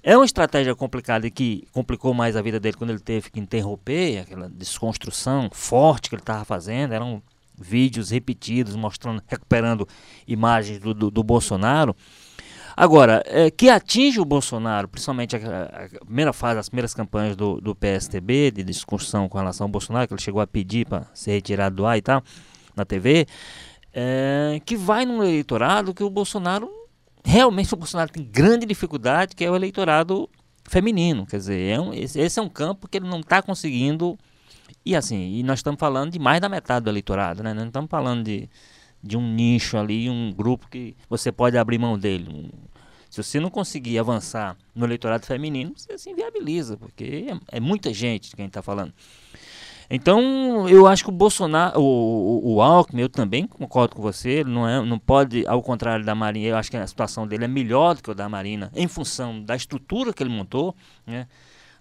[0.03, 4.19] é uma estratégia complicada que complicou mais a vida dele quando ele teve que interromper
[4.19, 6.93] aquela desconstrução forte que ele estava fazendo.
[6.93, 7.23] Eram
[7.59, 9.89] vídeos repetidos mostrando, recuperando
[10.27, 11.97] imagens do, do, do Bolsonaro.
[12.77, 17.61] Agora, é, que atinge o Bolsonaro, principalmente a, a, primeira fase, as primeiras campanhas do,
[17.61, 21.33] do PSTB, de discussão com relação ao Bolsonaro, que ele chegou a pedir para ser
[21.33, 22.23] retirado do ar e tal,
[22.75, 23.27] na TV,
[23.95, 26.71] é, que vai num eleitorado que o Bolsonaro,
[27.25, 30.29] realmente o Bolsonaro tem grande dificuldade, que é o eleitorado
[30.65, 31.25] feminino.
[31.25, 34.19] Quer dizer, é um, esse, é um campo que ele não está conseguindo.
[34.85, 37.55] E assim, e nós estamos falando de mais da metade do eleitorado, né?
[37.55, 38.51] Não estamos falando de
[39.05, 42.51] de um nicho ali, um grupo que você pode abrir mão dele.
[43.11, 47.93] Se você não conseguir avançar no eleitorado feminino, você se inviabiliza, porque é, é muita
[47.93, 48.95] gente que a gente está falando.
[49.90, 54.31] Então, eu acho que o Bolsonaro, o, o, o, Alckmin, eu também concordo com você,
[54.31, 57.44] ele não, é, não pode, ao contrário da Marina, eu acho que a situação dele
[57.44, 60.75] é melhor do que o da Marina, em função da estrutura que ele montou,
[61.07, 61.27] né?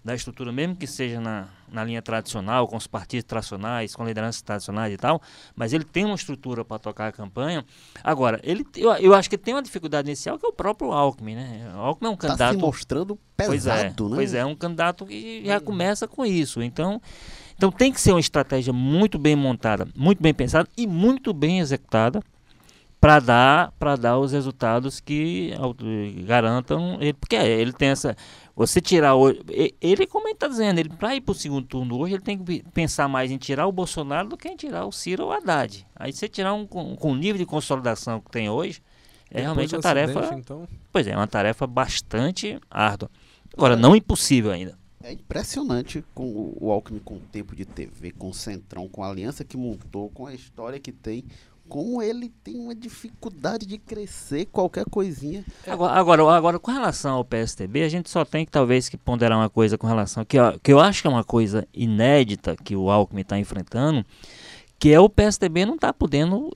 [0.04, 4.42] da estrutura, mesmo que seja na, na linha tradicional, com os partidos tradicionais, com lideranças
[4.42, 5.22] tradicionais e tal,
[5.56, 7.64] mas ele tem uma estrutura para tocar a campanha.
[8.04, 11.36] Agora, ele, eu, eu acho que tem uma dificuldade inicial que é o próprio Alckmin,
[11.36, 11.72] né?
[11.74, 12.50] O Alckmin é um candidato.
[12.50, 13.94] Tá se mostrando pesado, pois é, né?
[13.96, 16.62] Pois é, é um candidato que já começa com isso.
[16.62, 17.02] Então.
[17.56, 21.60] Então tem que ser uma estratégia muito bem montada, muito bem pensada e muito bem
[21.60, 22.22] executada
[23.00, 25.52] para dar para dar os resultados que
[26.26, 28.16] garantam ele porque ele tem essa
[28.56, 29.42] você tirar hoje.
[29.82, 32.38] Ele, como ele está dizendo, ele para ir para o segundo turno hoje, ele tem
[32.38, 35.34] que pensar mais em tirar o Bolsonaro do que em tirar o Ciro ou o
[35.34, 35.86] Haddad.
[35.96, 38.82] Aí você tirar um com, com o nível de consolidação que tem hoje,
[39.30, 40.36] é Depois realmente uma tarefa.
[40.36, 40.68] Então...
[40.92, 43.10] Pois é, é uma tarefa bastante árdua.
[43.58, 43.78] Agora, é.
[43.78, 44.78] não impossível ainda.
[45.04, 49.10] É impressionante com o Alckmin com o tempo de TV, com o Centrão, com a
[49.10, 51.26] aliança que montou, com a história que tem
[51.68, 55.46] como ele tem uma dificuldade de crescer qualquer coisinha.
[55.66, 59.38] Agora, agora, agora, com relação ao PSTB, a gente só tem que talvez que ponderar
[59.38, 62.90] uma coisa com relação que, que eu acho que é uma coisa inédita que o
[62.90, 64.06] Alckmin está enfrentando,
[64.78, 66.56] que é o PSTB não está podendo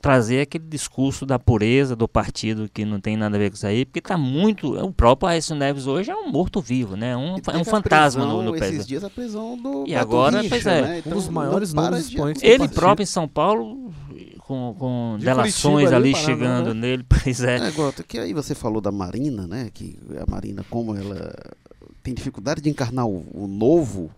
[0.00, 3.66] trazer aquele discurso da pureza do partido que não tem nada a ver com isso
[3.66, 4.74] aí, porque está muito.
[4.74, 7.16] O próprio Aécio Neves hoje é um morto-vivo, né?
[7.16, 9.84] Um, é um fantasma prisão, no, no Esses dias a prisão do.
[9.86, 10.82] E agora, Richa, pois é.
[10.82, 10.98] Né?
[10.98, 12.42] Então, um dos maiores nomes expoentes.
[12.42, 13.92] Ele próprio em São Paulo
[14.48, 16.80] com, com delações ali, chegando né?
[16.80, 17.56] nele, pois é.
[17.56, 19.68] é Gota, que aí você falou da Marina, né?
[19.74, 21.34] Que a Marina, como ela
[22.02, 24.10] tem dificuldade de encarnar o, o novo,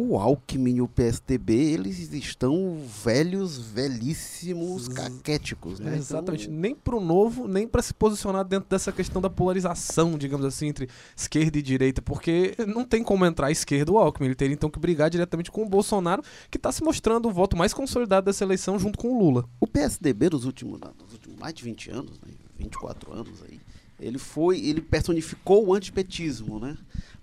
[0.00, 5.94] o Alckmin e o PSDB, eles estão velhos, velhíssimos, caquéticos, né?
[5.94, 6.44] É, exatamente.
[6.44, 6.56] Então...
[6.56, 10.88] Nem pro novo, nem para se posicionar dentro dessa questão da polarização, digamos assim, entre
[11.16, 14.28] esquerda e direita, porque não tem como entrar à esquerda o Alckmin.
[14.28, 17.56] Ele teria então que brigar diretamente com o Bolsonaro, que está se mostrando o voto
[17.56, 19.48] mais consolidado dessa eleição junto com o Lula.
[19.58, 22.32] O PSDB, nos últimos, nos últimos mais de 20 anos, né?
[22.56, 23.60] 24 anos aí,
[23.98, 26.76] ele foi, ele personificou o antipetismo, né?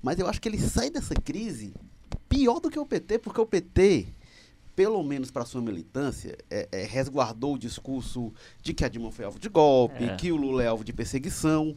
[0.03, 1.73] Mas eu acho que ele sai dessa crise
[2.15, 4.07] pior do que o PT, porque o PT,
[4.75, 9.25] pelo menos para sua militância, é, é, resguardou o discurso de que a Dilma foi
[9.25, 10.15] alvo de golpe, é.
[10.15, 11.75] que o Lula é alvo de perseguição.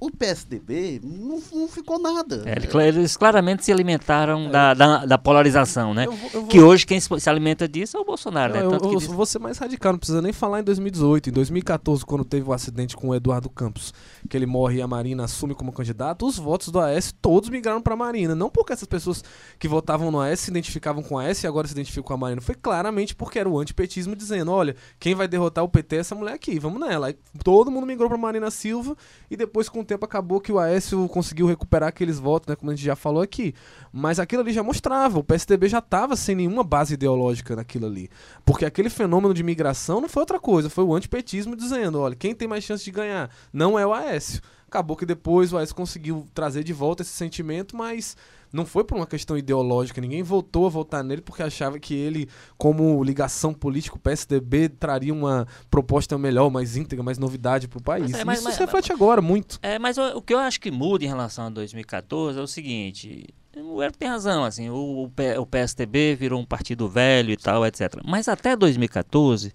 [0.00, 2.44] O PSDB não, não ficou nada.
[2.46, 4.48] É, eles claramente se alimentaram é.
[4.48, 6.06] da, da, da, polarização, né?
[6.06, 6.48] Eu vou, eu vou...
[6.48, 8.70] Que hoje quem se alimenta disso é o Bolsonaro, não, né?
[8.70, 9.08] Tanto eu, eu diz...
[9.08, 11.30] vou ser mais radical, não precisa nem falar em 2018.
[11.30, 13.92] Em 2014, quando teve o acidente com o Eduardo Campos,
[14.28, 17.82] que ele morre e a Marina assume como candidato, os votos do AS todos migraram
[17.82, 18.36] para a Marina.
[18.36, 19.24] Não porque essas pessoas
[19.58, 22.16] que votavam no AS se identificavam com a AS e agora se identificam com a
[22.16, 22.40] Marina.
[22.40, 26.14] Foi claramente porque era o antipetismo dizendo: olha, quem vai derrotar o PT é essa
[26.14, 27.08] mulher aqui, vamos nela.
[27.08, 28.96] Aí todo mundo migrou para Marina Silva
[29.28, 32.74] e depois com tempo acabou que o Aécio conseguiu recuperar aqueles votos, né, como a
[32.74, 33.54] gente já falou aqui.
[33.92, 38.08] Mas aquilo ali já mostrava, o PSDB já estava sem nenhuma base ideológica naquilo ali.
[38.44, 42.34] Porque aquele fenômeno de migração não foi outra coisa, foi o antipetismo dizendo, olha, quem
[42.34, 46.26] tem mais chance de ganhar não é o Aécio Acabou que depois o Aécio conseguiu
[46.34, 48.16] trazer de volta esse sentimento, mas
[48.52, 49.98] não foi por uma questão ideológica.
[50.00, 52.28] Ninguém voltou a votar nele porque achava que ele,
[52.58, 57.82] como ligação política, o PSDB traria uma proposta melhor, mais íntegra, mais novidade para o
[57.82, 58.10] país.
[58.10, 59.58] Mas é, mas- Isso mas- se reflete agora muito.
[59.62, 62.46] É, mas o, o que eu acho que muda em relação a 2014 é o
[62.46, 63.26] seguinte.
[63.56, 68.00] O Eric tem razão, assim, o, o PSDB virou um partido velho e tal, etc.
[68.04, 69.52] Mas até 2014,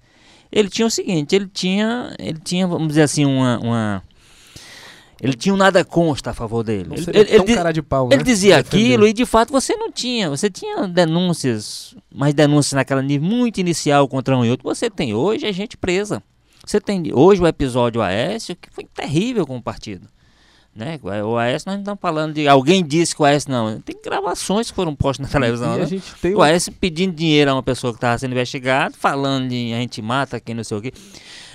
[0.52, 4.04] ele tinha o seguinte, ele tinha, ele tinha, vamos dizer assim, uma, uma-
[5.22, 6.90] ele tinha um nada consta a favor dele.
[6.90, 8.16] Não Ele, ele- ele de pau, né?
[8.16, 10.30] ele dizia aquilo e de fato você não tinha.
[10.30, 14.68] Você tinha denúncias, mas denúncias naquela nível muito inicial contra um e outro.
[14.68, 16.22] Você tem hoje é gente presa.
[16.66, 20.08] Você tem hoje o episódio Aécio, que foi terrível com o partido.
[20.76, 21.00] Né?
[21.24, 22.48] O Aécio, nós não estamos falando de.
[22.48, 23.80] Alguém disse que o Aécio não.
[23.80, 25.76] Tem gravações que foram postas na televisão.
[25.76, 25.84] E né?
[25.84, 29.50] a gente tem O Aécio pedindo dinheiro a uma pessoa que estava sendo investigada, falando
[29.50, 30.92] de a gente mata quem não sei o quê.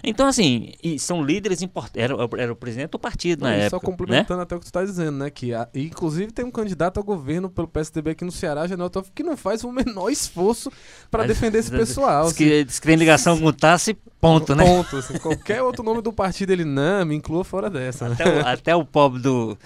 [0.03, 2.03] Então, assim, e são líderes importantes.
[2.03, 3.71] Era, era o presidente do partido na Não, e época.
[3.71, 3.83] Só né?
[3.83, 5.31] complementando até o que você está dizendo, né?
[5.31, 9.11] Que a- inclusive tem um candidato ao governo pelo PSDB aqui no Ceará, Janel Toff,
[9.15, 10.71] que não faz o menor esforço
[11.11, 12.27] para defender esse pessoal.
[12.27, 14.65] Diz que, diz que tem ligação com o Tassi, ponto, né?
[14.65, 14.97] Ponto.
[14.97, 18.09] assim, qualquer outro nome do partido, ele não, me inclua fora dessa.
[18.09, 18.15] Né?
[18.15, 19.59] Até o, até o pobre do,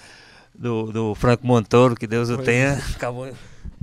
[0.53, 3.29] do, do Franco Montoro, que Deus o tenha, acabou.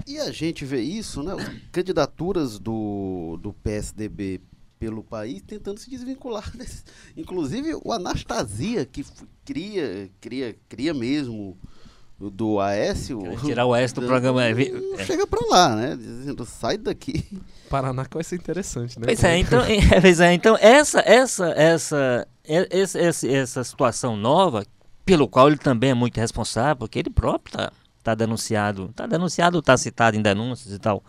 [0.07, 1.35] E a gente vê isso, né?
[1.35, 4.41] as Candidaturas do, do PSDB
[4.81, 6.83] pelo país tentando se desvincular desse.
[7.17, 9.05] Inclusive o Anastasia, que
[9.45, 11.57] cria, cria, cria mesmo
[12.19, 13.21] do Aécio.
[13.21, 15.05] Quer tirar o Aécio do programa, é, é.
[15.05, 15.97] Chega pra lá, né?
[15.97, 17.25] Dizendo, sai daqui.
[17.69, 19.05] Paraná que vai ser interessante, né?
[19.07, 24.65] Pois é, então, é, pois é, então essa, essa, essa, esse- esse- essa situação nova,
[25.05, 29.59] pelo qual ele também é muito responsável, porque ele próprio está tá denunciado, está denunciado,
[29.59, 31.03] está citado em denúncias e tal,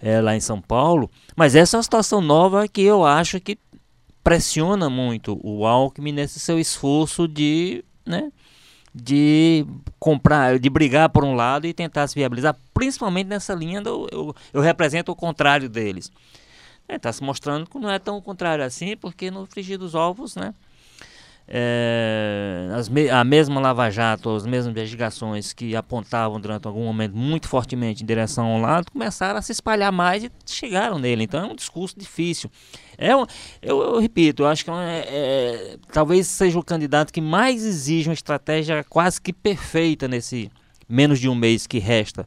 [0.00, 3.58] é, lá em São Paulo, mas essa é uma situação nova que eu acho que
[4.22, 8.30] pressiona muito o Alckmin nesse seu esforço de, né,
[8.94, 9.66] de
[9.98, 14.34] comprar, de brigar por um lado e tentar se viabilizar, principalmente nessa linha do eu,
[14.52, 16.10] eu represento o contrário deles.
[16.88, 20.52] Está se mostrando que não é tão contrário assim, porque no frigir dos ovos, né?
[21.52, 27.48] É, me- a mesma Lava Jato, as mesmas investigações que apontavam durante algum momento muito
[27.48, 31.24] fortemente em direção a um lado, começaram a se espalhar mais e chegaram nele.
[31.24, 32.50] Então é um discurso difícil.
[32.96, 33.26] É um-
[33.60, 37.64] eu, eu repito, eu acho que é, é- é- talvez seja o candidato que mais
[37.64, 40.50] exige uma estratégia quase que perfeita nesse
[40.88, 42.26] menos de um mês que resta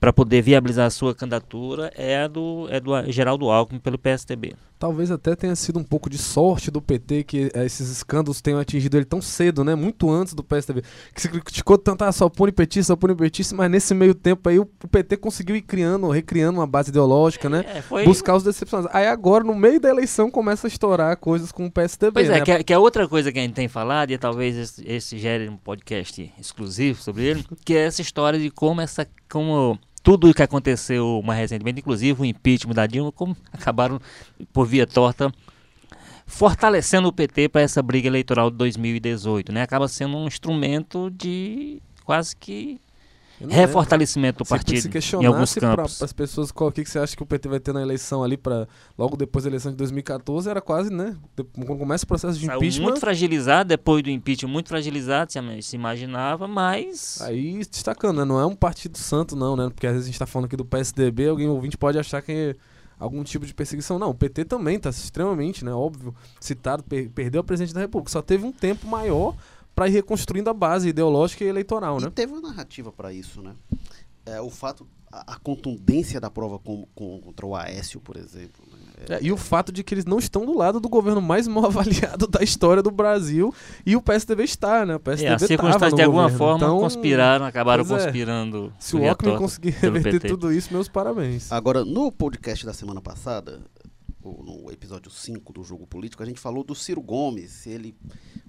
[0.00, 4.54] para poder viabilizar a sua candidatura é a do, é do Geraldo Alckmin pelo PSDB.
[4.78, 8.60] Talvez até tenha sido um pouco de sorte do PT que eh, esses escândalos tenham
[8.60, 9.74] atingido ele tão cedo, né?
[9.74, 10.82] Muito antes do PSDB.
[11.12, 14.48] Que se criticou tanto, ah, só pune petista, só pune petista, mas nesse meio tempo
[14.48, 17.64] aí o, o PT conseguiu ir criando, recriando uma base ideológica, né?
[17.66, 18.94] É, foi, Buscar os decepcionados.
[18.94, 22.38] Aí agora, no meio da eleição, começa a estourar coisas com o PSDB, Pois né?
[22.38, 24.88] é, que, é, que é outra coisa que a gente tem falado, e talvez esse,
[24.88, 29.06] esse gere um podcast exclusivo sobre ele, que é essa história de como essa.
[29.28, 34.00] como tudo o que aconteceu mais recentemente, inclusive o impeachment da Dilma, como acabaram
[34.52, 35.32] por via torta
[36.28, 39.62] fortalecendo o PT para essa briga eleitoral de 2018, né?
[39.62, 42.78] Acaba sendo um instrumento de quase que.
[43.46, 46.02] Refortalecimento do partido se em alguns questionasse para campos.
[46.02, 48.22] as pessoas qual o que, que você acha que o PT vai ter na eleição
[48.24, 51.16] ali para logo depois da eleição de 2014 era quase né
[51.54, 55.38] quando começa o processo de Saiu impeachment muito fragilizado, depois do impeachment muito fragilizado, se,
[55.62, 58.24] se imaginava, mas aí destacando né?
[58.24, 60.56] não é um partido santo não né porque às vezes a gente está falando aqui
[60.56, 62.56] do PSDB alguém ouvinte pode achar que é
[62.98, 67.40] algum tipo de perseguição não o PT também está extremamente né óbvio citado per- perdeu
[67.40, 69.34] a presidente da República só teve um tempo maior
[69.78, 73.40] para ir reconstruindo a base ideológica e eleitoral E né teve uma narrativa para isso,
[73.40, 73.54] né?
[74.26, 78.64] É, o fato, a, a contundência da prova com, com- contra o Aécio, por exemplo.
[78.72, 78.78] né?
[79.10, 81.64] É, e o fato de que eles não estão do lado do governo mais mal
[81.70, 83.54] avaliado da história do Brasil
[83.86, 84.94] e o PSDB está, né?
[84.94, 86.38] O É, PSDB as tava circunstâncias de alguma governo.
[86.38, 87.86] forma Então, conspiraram, acabaram é.
[87.86, 88.72] conspirando.
[88.80, 91.52] Se o Alckmin conseguir reverter tudo isso, meus parabéns.
[91.52, 93.60] Agora, no podcast da semana passada,
[94.24, 97.94] no episódio 5 do Jogo Político, a gente falou do Ciro Gomes, ele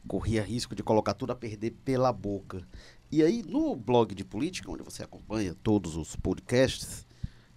[0.09, 2.67] corria risco de colocar tudo a perder pela boca.
[3.11, 7.05] E aí, no blog de política, onde você acompanha todos os podcasts,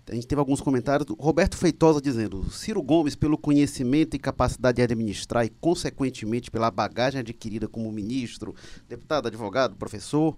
[0.07, 4.77] a gente teve alguns comentários do Roberto Feitosa dizendo: Ciro Gomes, pelo conhecimento e capacidade
[4.77, 8.55] de administrar e, consequentemente, pela bagagem adquirida como ministro,
[8.87, 10.37] deputado, advogado, professor,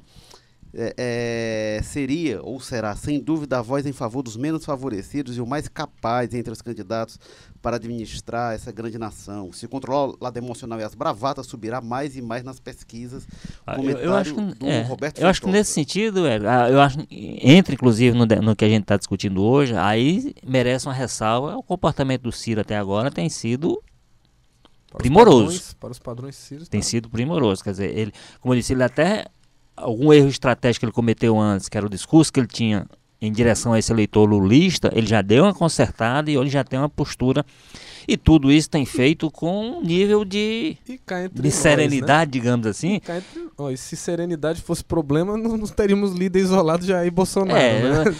[0.76, 5.40] é, é, seria ou será, sem dúvida, a voz em favor dos menos favorecidos e
[5.40, 7.18] o mais capaz entre os candidatos
[7.62, 9.52] para administrar essa grande nação.
[9.52, 13.26] Se controlar o lado emocional e as bravatas, subirá mais e mais nas pesquisas.
[13.66, 16.68] Ah, eu- eu acho que, do é, Roberto eu acho que nesse sentido, é, ah,
[16.68, 20.94] eu acho, entra inclusive no, no que a gente está discutindo hoje, aí merece uma
[20.94, 21.56] ressalva.
[21.56, 23.80] O comportamento do Ciro até agora tem sido
[24.90, 25.44] Para os primoroso.
[25.46, 26.68] padrões- para os padrões sírios.
[26.68, 26.86] Tem tá.
[26.86, 27.62] sido primoroso.
[27.64, 29.24] Quer dizer, ele, como eu disse, ele até.
[29.76, 32.86] Algum erro estratégico que ele cometeu antes, que era o discurso que ele tinha
[33.26, 36.78] em direção a esse eleitor lulista, ele já deu uma consertada e hoje já tem
[36.78, 37.44] uma postura.
[38.06, 41.50] E tudo isso tem feito com um nível de, de nós, né?
[41.50, 42.94] serenidade, digamos E assim.
[42.96, 47.58] entre- e se serenidade fosse problema, não, não teríamos líder isolado Jair Bolsonaro.
[47.58, 48.16] É, né?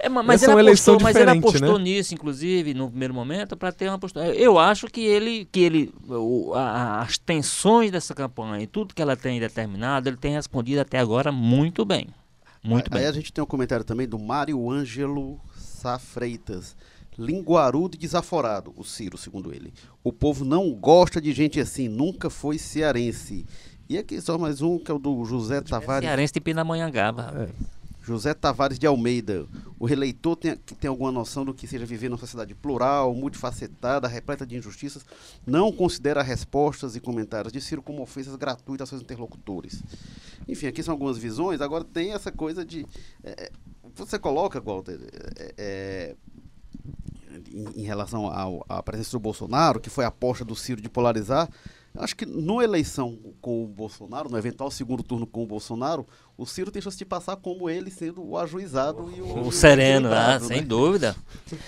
[0.00, 1.84] É, ma- mas é ele apostou, mas ele diferente, apostou né?
[1.84, 4.26] nisso, inclusive, no primeiro momento, para ter uma postura.
[4.34, 9.00] Eu acho que ele, que ele, o- a- as tensões dessa campanha e tudo que
[9.00, 12.08] ela tem determinado, ele tem respondido até agora muito bem.
[12.68, 13.08] Muito Aí bem.
[13.08, 16.76] a gente tem um comentário também do Mário Ângelo Sá Freitas.
[17.16, 19.72] Linguarudo e desaforado, o Ciro, segundo ele.
[20.04, 23.44] O povo não gosta de gente assim, nunca foi cearense.
[23.88, 26.06] E aqui só mais um, que é o do José Tavares.
[26.06, 27.22] Cearense de Pindamonhangaba.
[27.22, 27.50] rapaz.
[27.50, 27.77] É.
[28.08, 29.46] José Tavares de Almeida.
[29.78, 34.08] O releitor tem, que tem alguma noção do que seja viver numa sociedade plural, multifacetada,
[34.08, 35.04] repleta de injustiças,
[35.46, 39.82] não considera respostas e comentários de Ciro como ofensas gratuitas aos seus interlocutores.
[40.48, 41.60] Enfim, aqui são algumas visões.
[41.60, 42.86] Agora tem essa coisa de.
[43.22, 43.50] é,
[43.94, 44.98] você coloca, Walter,
[45.36, 46.16] é, é,
[47.52, 50.88] em, em relação ao- à presença do Bolsonaro, que foi a aposta do Ciro de
[50.88, 51.48] polarizar.
[52.00, 56.06] Acho que numa eleição com o Bolsonaro, no eventual segundo turno com o Bolsonaro,
[56.36, 60.06] o Ciro tem chance de passar como ele sendo o ajuizado e o, O sereno,
[60.08, 60.66] ah, equilibrado, sem né?
[60.66, 61.16] dúvida.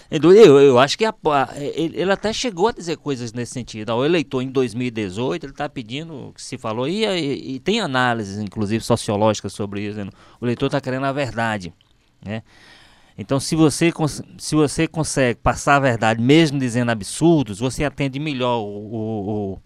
[0.09, 0.41] Sem dúvida.
[0.41, 1.15] Eu, eu acho que a-
[1.57, 3.93] ele, ele até chegou a dizer coisas nesse sentido.
[3.93, 7.81] O eleitor em 2018, ele está pedindo o que se falou, e, e- e tem
[7.81, 9.91] análises, inclusive sociológicas, sobre isso.
[9.97, 11.75] dizendo, O eleitor está querendo a verdade.
[12.25, 12.43] Né?
[13.19, 13.93] Então, se você,
[14.39, 18.65] se você consegue passar a verdade, mesmo dizendo absurdos, você atende melhor o,
[19.55, 19.59] o,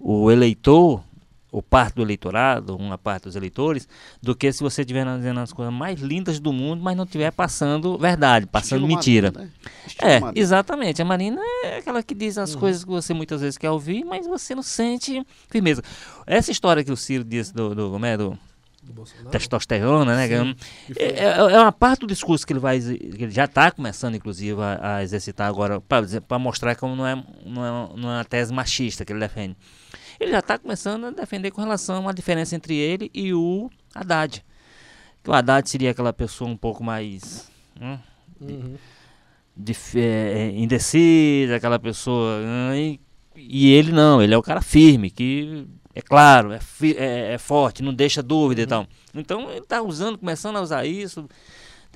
[0.00, 1.02] o, eleitor,
[1.50, 3.88] ou parte do eleitorado, uma parte dos eleitores,
[4.22, 7.30] do que se você estiver dizendo as coisas mais lindas do mundo, mas não estiver
[7.32, 9.32] passando verdade, passando Estilo mentira.
[9.32, 9.70] Marina, né?
[9.98, 10.40] É, Marina.
[10.42, 11.00] exatamente.
[11.00, 14.26] A Marina é aquela que diz as coisas que você muitas vezes quer ouvir, mas
[14.26, 15.82] você não sente firmeza.
[16.26, 18.38] Essa história que o Ciro disse do, do, como é, do
[18.82, 19.30] Do Bolsonaro.
[19.30, 20.28] testosterona, né?
[20.28, 20.54] Sim,
[20.96, 24.14] É, é- é uma parte do discurso que ele vai, que ele já está começando,
[24.16, 27.14] inclusive, a, a exercitar agora, para mostrar como não é,
[27.46, 29.56] não, é, não é uma tese machista que ele defende.
[30.20, 34.44] Ele já está começando a defender com relação à diferença entre ele e o Haddad.
[35.22, 37.50] Que o Haddad seria aquela pessoa um pouco mais.
[37.80, 37.98] hum,
[38.40, 38.76] Uhum.
[39.56, 42.40] dif- é, é, indecisa, aquela pessoa.
[42.70, 43.00] ah, E,
[43.36, 46.58] e ele não, ele é o cara firme, que é claro, é,
[46.96, 48.86] é- é forte, não deixa dúvida e tal.
[49.14, 51.28] Então ele está usando, começando a usar isso,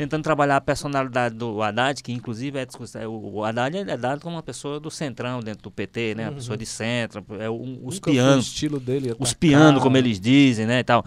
[0.03, 3.03] tentando trabalhar a personalidade do Haddad, que inclusive é discussão.
[3.09, 6.25] O, Haddad é dado como uma pessoa do centrão dentro do PT, né?
[6.25, 6.37] Uma Uhum.
[6.37, 9.11] pessoa de centro, é o, os pianos estilo dele.
[9.11, 9.35] os atacar.
[9.39, 11.05] pianos, como eles dizem, né, e tal.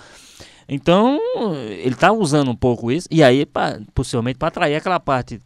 [0.68, 1.20] Então,
[1.70, 5.42] ele está usando um pouco isso, e aí, pra, possivelmente, para atrair aquela parte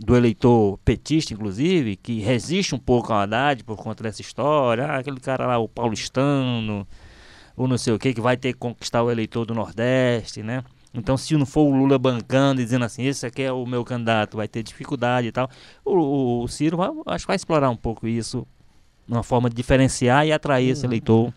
[0.00, 4.96] do eleitor petista, inclusive, que resiste um pouco ao Haddad por conta dessa história, ah,
[4.98, 6.86] aquele cara lá, o paulistano,
[7.56, 10.64] ou não sei o que, que vai ter que conquistar o eleitor do Nordeste, né?
[10.94, 13.84] Então, se não for o Lula bancando e dizendo assim, esse aqui é o meu
[13.84, 15.50] candidato, vai ter dificuldade e tal,
[15.84, 18.46] o, o- o Ciro vai, acho que vai explorar um pouco isso,
[19.08, 20.90] uma forma de diferenciar e atrair esse Uhum.
[20.90, 21.34] eleitor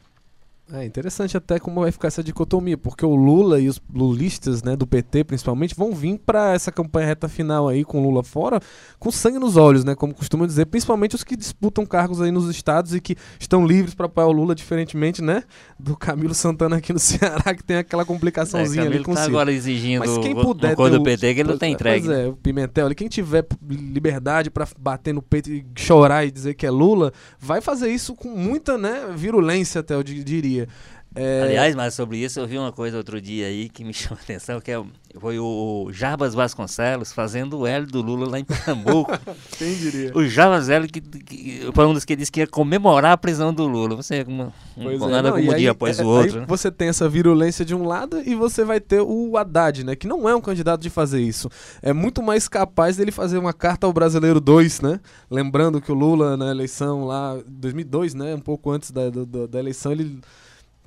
[0.73, 4.75] É interessante até como vai ficar essa dicotomia, porque o Lula e os lulistas, né,
[4.75, 8.59] do PT principalmente, vão vir para essa campanha reta final aí com o Lula fora,
[8.99, 12.49] com sangue nos olhos, né, como costumam dizer, principalmente os que disputam cargos aí nos
[12.49, 15.43] estados e que estão livres para apoiar o Lula, diferentemente, né,
[15.79, 19.23] do Camilo Santana aqui no Ceará, que tem aquela complicaçãozinha é, ali com o tá
[19.23, 22.07] agora exigindo Mas quem o- puder ter do o- PT que ele não tem entregue.
[22.07, 26.31] Pois é, o Pimentel, ali, quem tiver liberdade pra bater no peito e chorar e
[26.31, 30.23] dizer que é Lula, vai fazer isso com muita, né, virulência até eu di-
[30.65, 30.67] diria.
[31.15, 34.19] É, Aliás, mas sobre isso eu vi uma coisa outro dia aí que me chamou
[34.19, 34.79] a atenção, que é,
[35.19, 39.11] foi o Jarbas Vasconcelos fazendo o L do Lula lá em Pernambuco.
[39.57, 40.11] quem diria?
[40.13, 43.51] o Jarbas L que, que foi um dos que disse que ia comemorar a prisão
[43.51, 43.95] do Lula.
[43.95, 46.41] Você uma, um, Pois é, nada não, como um aí, dia após é, o outro.
[46.41, 46.45] né?
[46.47, 49.95] você tem essa virulência de um lado e você vai ter o Haddad, né?
[49.95, 51.49] Que não é um candidato de fazer isso.
[51.81, 54.99] É muito mais capaz dele fazer uma carta ao Brasileiro 2, né?
[55.31, 58.35] Lembrando que o Lula, na eleição lá, 2002, né?
[58.35, 60.19] Um pouco antes da, do- da eleição, ele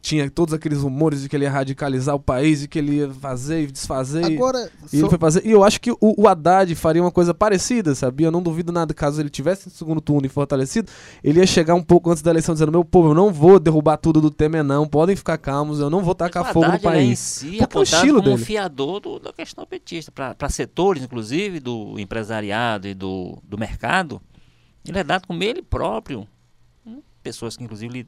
[0.00, 3.10] tinha todos aqueles rumores de que ele ia radicalizar o país, de que ele ia
[3.10, 4.28] fazer e desfazer.
[4.30, 5.46] e- Agora, E ele só- foi fazer.
[5.46, 8.26] E eu acho que o, o Haddad faria uma coisa parecida, sabia?
[8.28, 10.90] Eu não duvido nada, caso ele tivesse no segundo turno e fortalecido,
[11.22, 13.96] ele ia chegar um pouco antes da eleição dizendo: Meu povo, eu não vou derrubar
[13.98, 14.86] tudo do Temer, não.
[14.88, 17.18] Podem ficar calmos, eu não vou tacar Mas fogo no Haddad, ele é em país.
[17.18, 18.44] si Porque é o estilo como um dele.
[18.46, 20.11] fiador do- da questão petista.
[20.11, 24.20] Para setores, inclusive, do empresariado e do, do mercado,
[24.86, 26.26] ele é dado como ele próprio
[26.86, 28.07] um pessoas que inclusive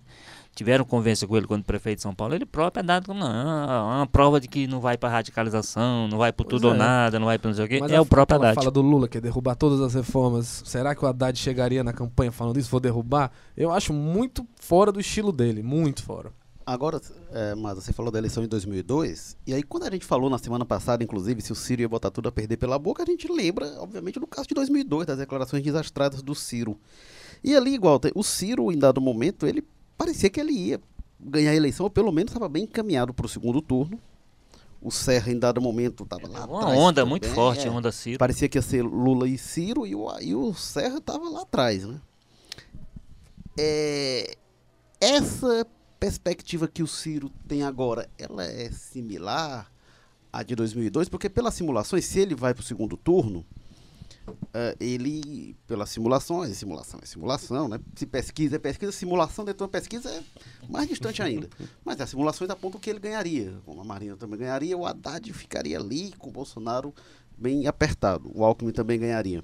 [0.55, 3.26] tiveram convivência com ele quando prefeito de São Paulo, ele próprio é dado como não,
[3.28, 6.74] é uma prova de que não vai para radicalização, não vai por tudo Pois ou
[6.74, 6.78] é.
[6.78, 7.78] nada, não vai para não sei o quê.
[7.80, 8.55] Mas é a- o próprio Haddad.
[8.55, 10.62] fala do Lula, que é derrubar todas as reformas.
[10.66, 12.70] Será que o Haddad chegaria na campanha falando isso?
[12.70, 13.30] Vou derrubar?
[13.57, 16.30] Eu acho muito fora do estilo dele, muito fora.
[16.64, 17.00] Agora,
[17.32, 20.38] é, mas você falou da eleição de 2002, e aí quando a gente falou na
[20.38, 23.26] semana passada, inclusive, se o Ciro ia botar tudo a perder pela boca, a gente
[23.30, 26.78] lembra, obviamente, do caso de 2002, das declarações desastradas do Ciro.
[27.42, 29.64] E ali, igual, o Ciro, em dado momento, ele
[29.97, 30.80] parecia que ele ia
[31.20, 33.99] ganhar a eleição, ou pelo menos estava bem encaminhado para o segundo turno.
[34.80, 37.70] O Serra, em dado momento, estava lá Uma atrás onda também, muito forte, é.
[37.70, 38.18] onda Ciro.
[38.18, 41.84] Parecia que ia ser Lula e Ciro e o, e o Serra estava lá atrás,
[41.84, 42.01] né?
[43.57, 44.36] É,
[45.01, 45.66] essa
[46.01, 49.70] perspectiva que o Ciro tem agora, ela é similar
[50.32, 51.09] à de 2002?
[51.09, 53.47] Porque pelas simulações, se ele vai para o segundo turno,
[54.55, 57.81] eh, ele, pelas simulações, simulação é simulação, né?
[57.97, 60.23] Se pesquisa é pesquisa, simulação dentro de uma pesquisa é
[60.68, 61.49] mais distante ainda.
[61.85, 63.55] Mas as simulações apontam que ele ganharia.
[63.64, 66.95] Como a Marina também ganharia, o Haddad ficaria ali com o Bolsonaro
[67.37, 68.31] bem apertado.
[68.35, 69.43] O Alckmin também ganharia.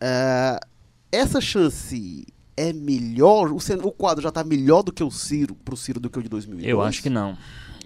[0.00, 0.60] Ah,
[1.10, 2.26] essa chance
[2.56, 3.52] é melhor?
[3.52, 6.18] O, o quadro já está melhor do que o Ciro, para o Ciro do que
[6.18, 6.70] o de 2002?
[6.70, 7.36] Eu acho que não.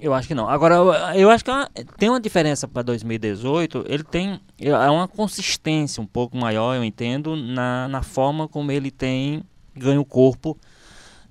[0.00, 0.48] Eu acho que não.
[0.48, 0.76] Agora,
[1.14, 1.66] eu, acho que é
[1.98, 3.84] tem uma diferença para 2018.
[3.86, 8.90] Ele tem é uma consistência um pouco maior, eu entendo, na, na forma como ele
[8.90, 9.42] tem
[9.74, 10.56] ganho corpo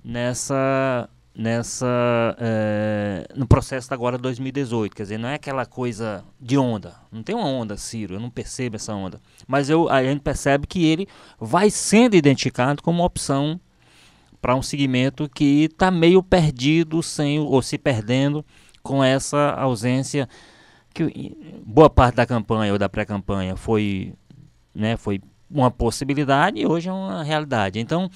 [0.04, 4.94] nessa nessa eh, no processo agora de 2018.
[4.94, 6.94] Quer dizer, não é aquela coisa de onda.
[7.10, 8.14] Não tem uma onda, Ciro.
[8.14, 9.20] Eu não percebo essa onda.
[9.48, 11.08] Mas eu, a gente percebe que ele
[11.40, 13.58] vai sendo identificado como opção
[14.40, 18.44] para um segmento que está meio perdido sem ou se perdendo
[18.82, 20.28] com essa ausência
[20.92, 24.12] que boa parte da campanha ou da pré-campanha foi
[24.74, 25.20] né foi
[25.50, 28.10] uma possibilidade e hoje é uma realidade então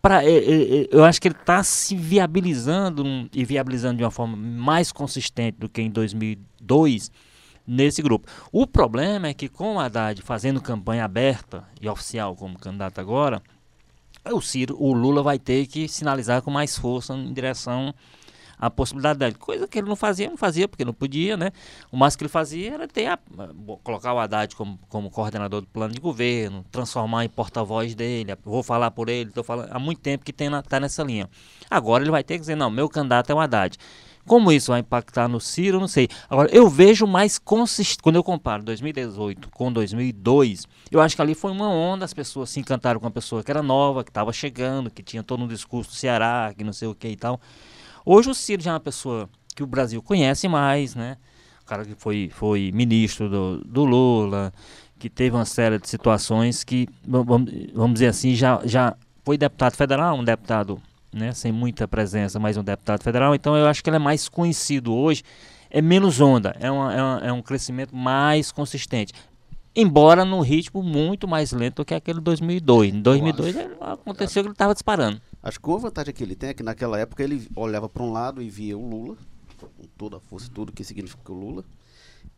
[0.00, 5.58] para eu acho que ele está se viabilizando e viabilizando de uma forma mais consistente
[5.58, 7.10] do que em 2002
[7.66, 8.28] nesse grupo.
[8.52, 13.42] O problema é que com o Haddad fazendo campanha aberta e oficial como candidato agora,
[14.30, 17.94] o Ciro, o Lula vai ter que sinalizar com mais força em direção
[18.66, 19.34] à possibilidade dele.
[19.34, 21.50] Coisa que ele não fazia, não fazia porque não podia, né?
[21.92, 23.18] O máximo que ele fazia era ter a-
[23.54, 28.36] bo- colocar o Haddad como, como coordenador do plano de governo, transformar em porta-voz dele,
[28.44, 31.28] vou falar por ele, estou falando há muito tempo que tem na, tá nessa linha.
[31.70, 33.76] Agora ele vai ter que dizer, não, meu candidato é o Haddad.
[34.26, 36.08] Como isso vai impactar no Ciro, não sei.
[36.30, 38.02] Agora, eu vejo mais consistente.
[38.02, 42.48] Quando eu comparo 2018 com 2002, eu acho que ali foi uma onda, as pessoas
[42.48, 45.46] se encantaram com uma pessoa que era nova, que estava chegando, que tinha todo um
[45.46, 47.38] discurso do Ceará, que não sei o que e tal.
[48.04, 51.16] Hoje o Ciro já é uma pessoa que o Brasil conhece mais, né?
[51.62, 54.52] O cara que foi, foi ministro do, do Lula,
[54.98, 58.94] que teve uma série de situações que, vam- vamos, vamos dizer assim, já, já
[59.24, 60.80] foi deputado federal, um deputado
[61.12, 63.34] né, sem muita presença, mas um deputado federal.
[63.34, 65.22] Então eu acho que ele é mais conhecido hoje,
[65.70, 69.12] é menos onda, é, uma, é, uma- é um crescimento mais consistente.
[69.74, 72.94] Embora num ritmo muito mais lento do que aquele de 2002.
[72.94, 75.20] Em 2002 ele- aconteceu que ele estava disparando.
[75.44, 78.10] Acho que uma vantagem que ele tem é que naquela época ele olhava para um
[78.10, 79.18] lado e via o Lula,
[79.58, 81.62] com toda a força e tudo que significa o Lula.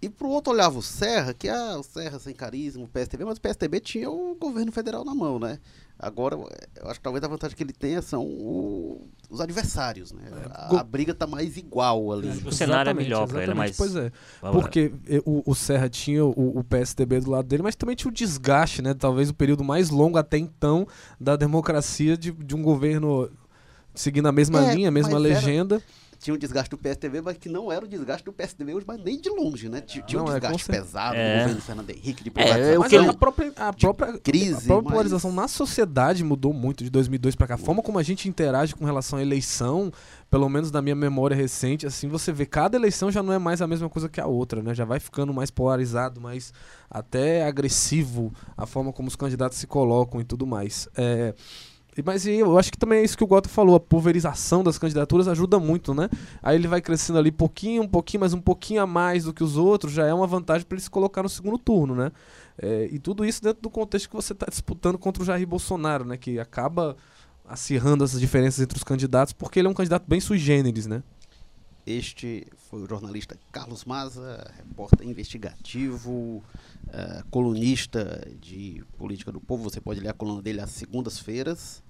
[0.03, 3.39] E pro outro olhava o Serra, que ah, o Serra sem carisma, o PSTB, mas
[3.39, 5.59] o PSTB tinha o governo federal na mão, né?
[5.99, 10.23] Agora, eu acho que talvez a vantagem que ele tenha são o- os adversários, né?
[10.53, 12.29] A, go- a briga tá mais igual ali.
[12.45, 14.13] O cenário é melhor pra ele, mas- Pois é.
[14.53, 18.11] Porque eh, o, o Serra tinha o, o PSDB do lado dele, mas também tinha
[18.11, 18.93] o desgaste, né?
[18.93, 20.87] Talvez o período mais longo até então
[21.19, 23.31] da democracia de, de um governo
[23.95, 25.83] seguindo a mesma É, linha, a mesma mas era- legenda.
[26.19, 28.99] Tinha o desgaste do PSTB, mas que não era o desgaste do PSDB hoje, mas
[29.03, 29.81] nem de longe, né?
[29.81, 31.35] Tinha, tinha um Não, é, desgaste cer- pesado É.
[31.35, 34.83] do governo Fernando Henrique, de É, Mas que a própria, a própria, crise, a própria
[34.85, 37.55] mas- polarização na sociedade mudou muito de 2002 pra cá.
[37.55, 39.93] A forma como a gente interage com relação à eleição,
[40.31, 43.61] pelo menos na minha memória recente, assim, você vê cada eleição já não é mais
[43.63, 44.75] a mesma coisa que a outra, né?
[44.75, 46.53] Já vai ficando mais polarizado, mais
[46.91, 50.89] até agressivo a forma como os candidatos se colocam e tudo mais.
[50.97, 51.35] É,
[52.05, 55.29] mas eu acho que também é isso que o Gota falou, a pulverização das candidaturas
[55.29, 56.09] ajuda muito, né?
[56.43, 59.43] Aí ele vai crescendo ali pouquinho, um pouquinho, mas um pouquinho a mais do que
[59.43, 62.13] os outros, já é uma vantagem para ele se colocar no segundo turno, né?
[62.59, 66.05] É, e tudo isso dentro do contexto que você está disputando contra o Jair Bolsonaro,
[66.05, 66.17] né?
[66.17, 66.97] Que acaba
[67.45, 71.03] acirrando essas diferenças entre os candidatos, porque ele é um candidato bem sui generis, né?
[71.87, 76.43] Este foi o jornalista Carlos Maza, repórter investigativo,
[76.89, 79.63] eh, colunista de Política do Povo.
[79.63, 81.85] Você pode ler a coluna dele às segundas-feiras.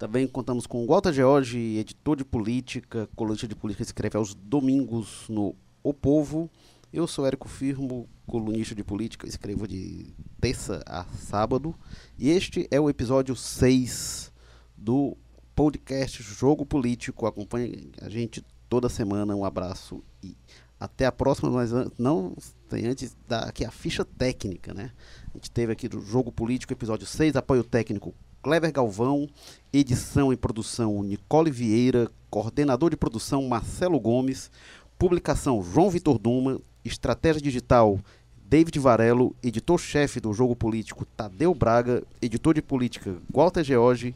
[0.00, 5.26] Também contamos com o Walter George, editor de política, colunista de política, escreve aos domingos
[5.28, 6.48] no O Povo.
[6.90, 11.74] Eu sou Érico Firmo, colunista de política, escrevo de terça a sábado.
[12.18, 14.32] E este é o episódio 6
[14.74, 15.18] do
[15.54, 17.26] podcast Jogo Político.
[17.26, 19.36] Acompanhe a gente toda semana.
[19.36, 20.34] Um abraço e
[20.80, 21.50] até a próxima.
[21.50, 22.34] Mas não
[22.70, 24.92] tem antes da aqui a ficha técnica, né?
[25.34, 29.28] A gente teve aqui do Jogo Político, episódio 6, apoio técnico Kleber Galvão,
[29.72, 34.50] edição e produção Nicole Vieira, coordenador de produção Marcelo Gomes,
[34.98, 37.98] publicação João Vitor Duma, estratégia digital
[38.36, 44.14] David Varelo, editor-chefe do Jogo Político Tadeu Braga, editor de política Walter George,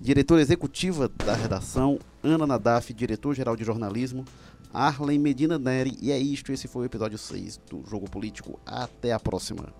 [0.00, 4.24] diretora executiva da redação Ana Nadaf, diretor-geral de jornalismo
[4.72, 5.96] Arlen Medina Neri.
[6.00, 8.58] E é isto, esse foi o episódio 6 do Jogo Político.
[8.66, 9.72] Até a próxima.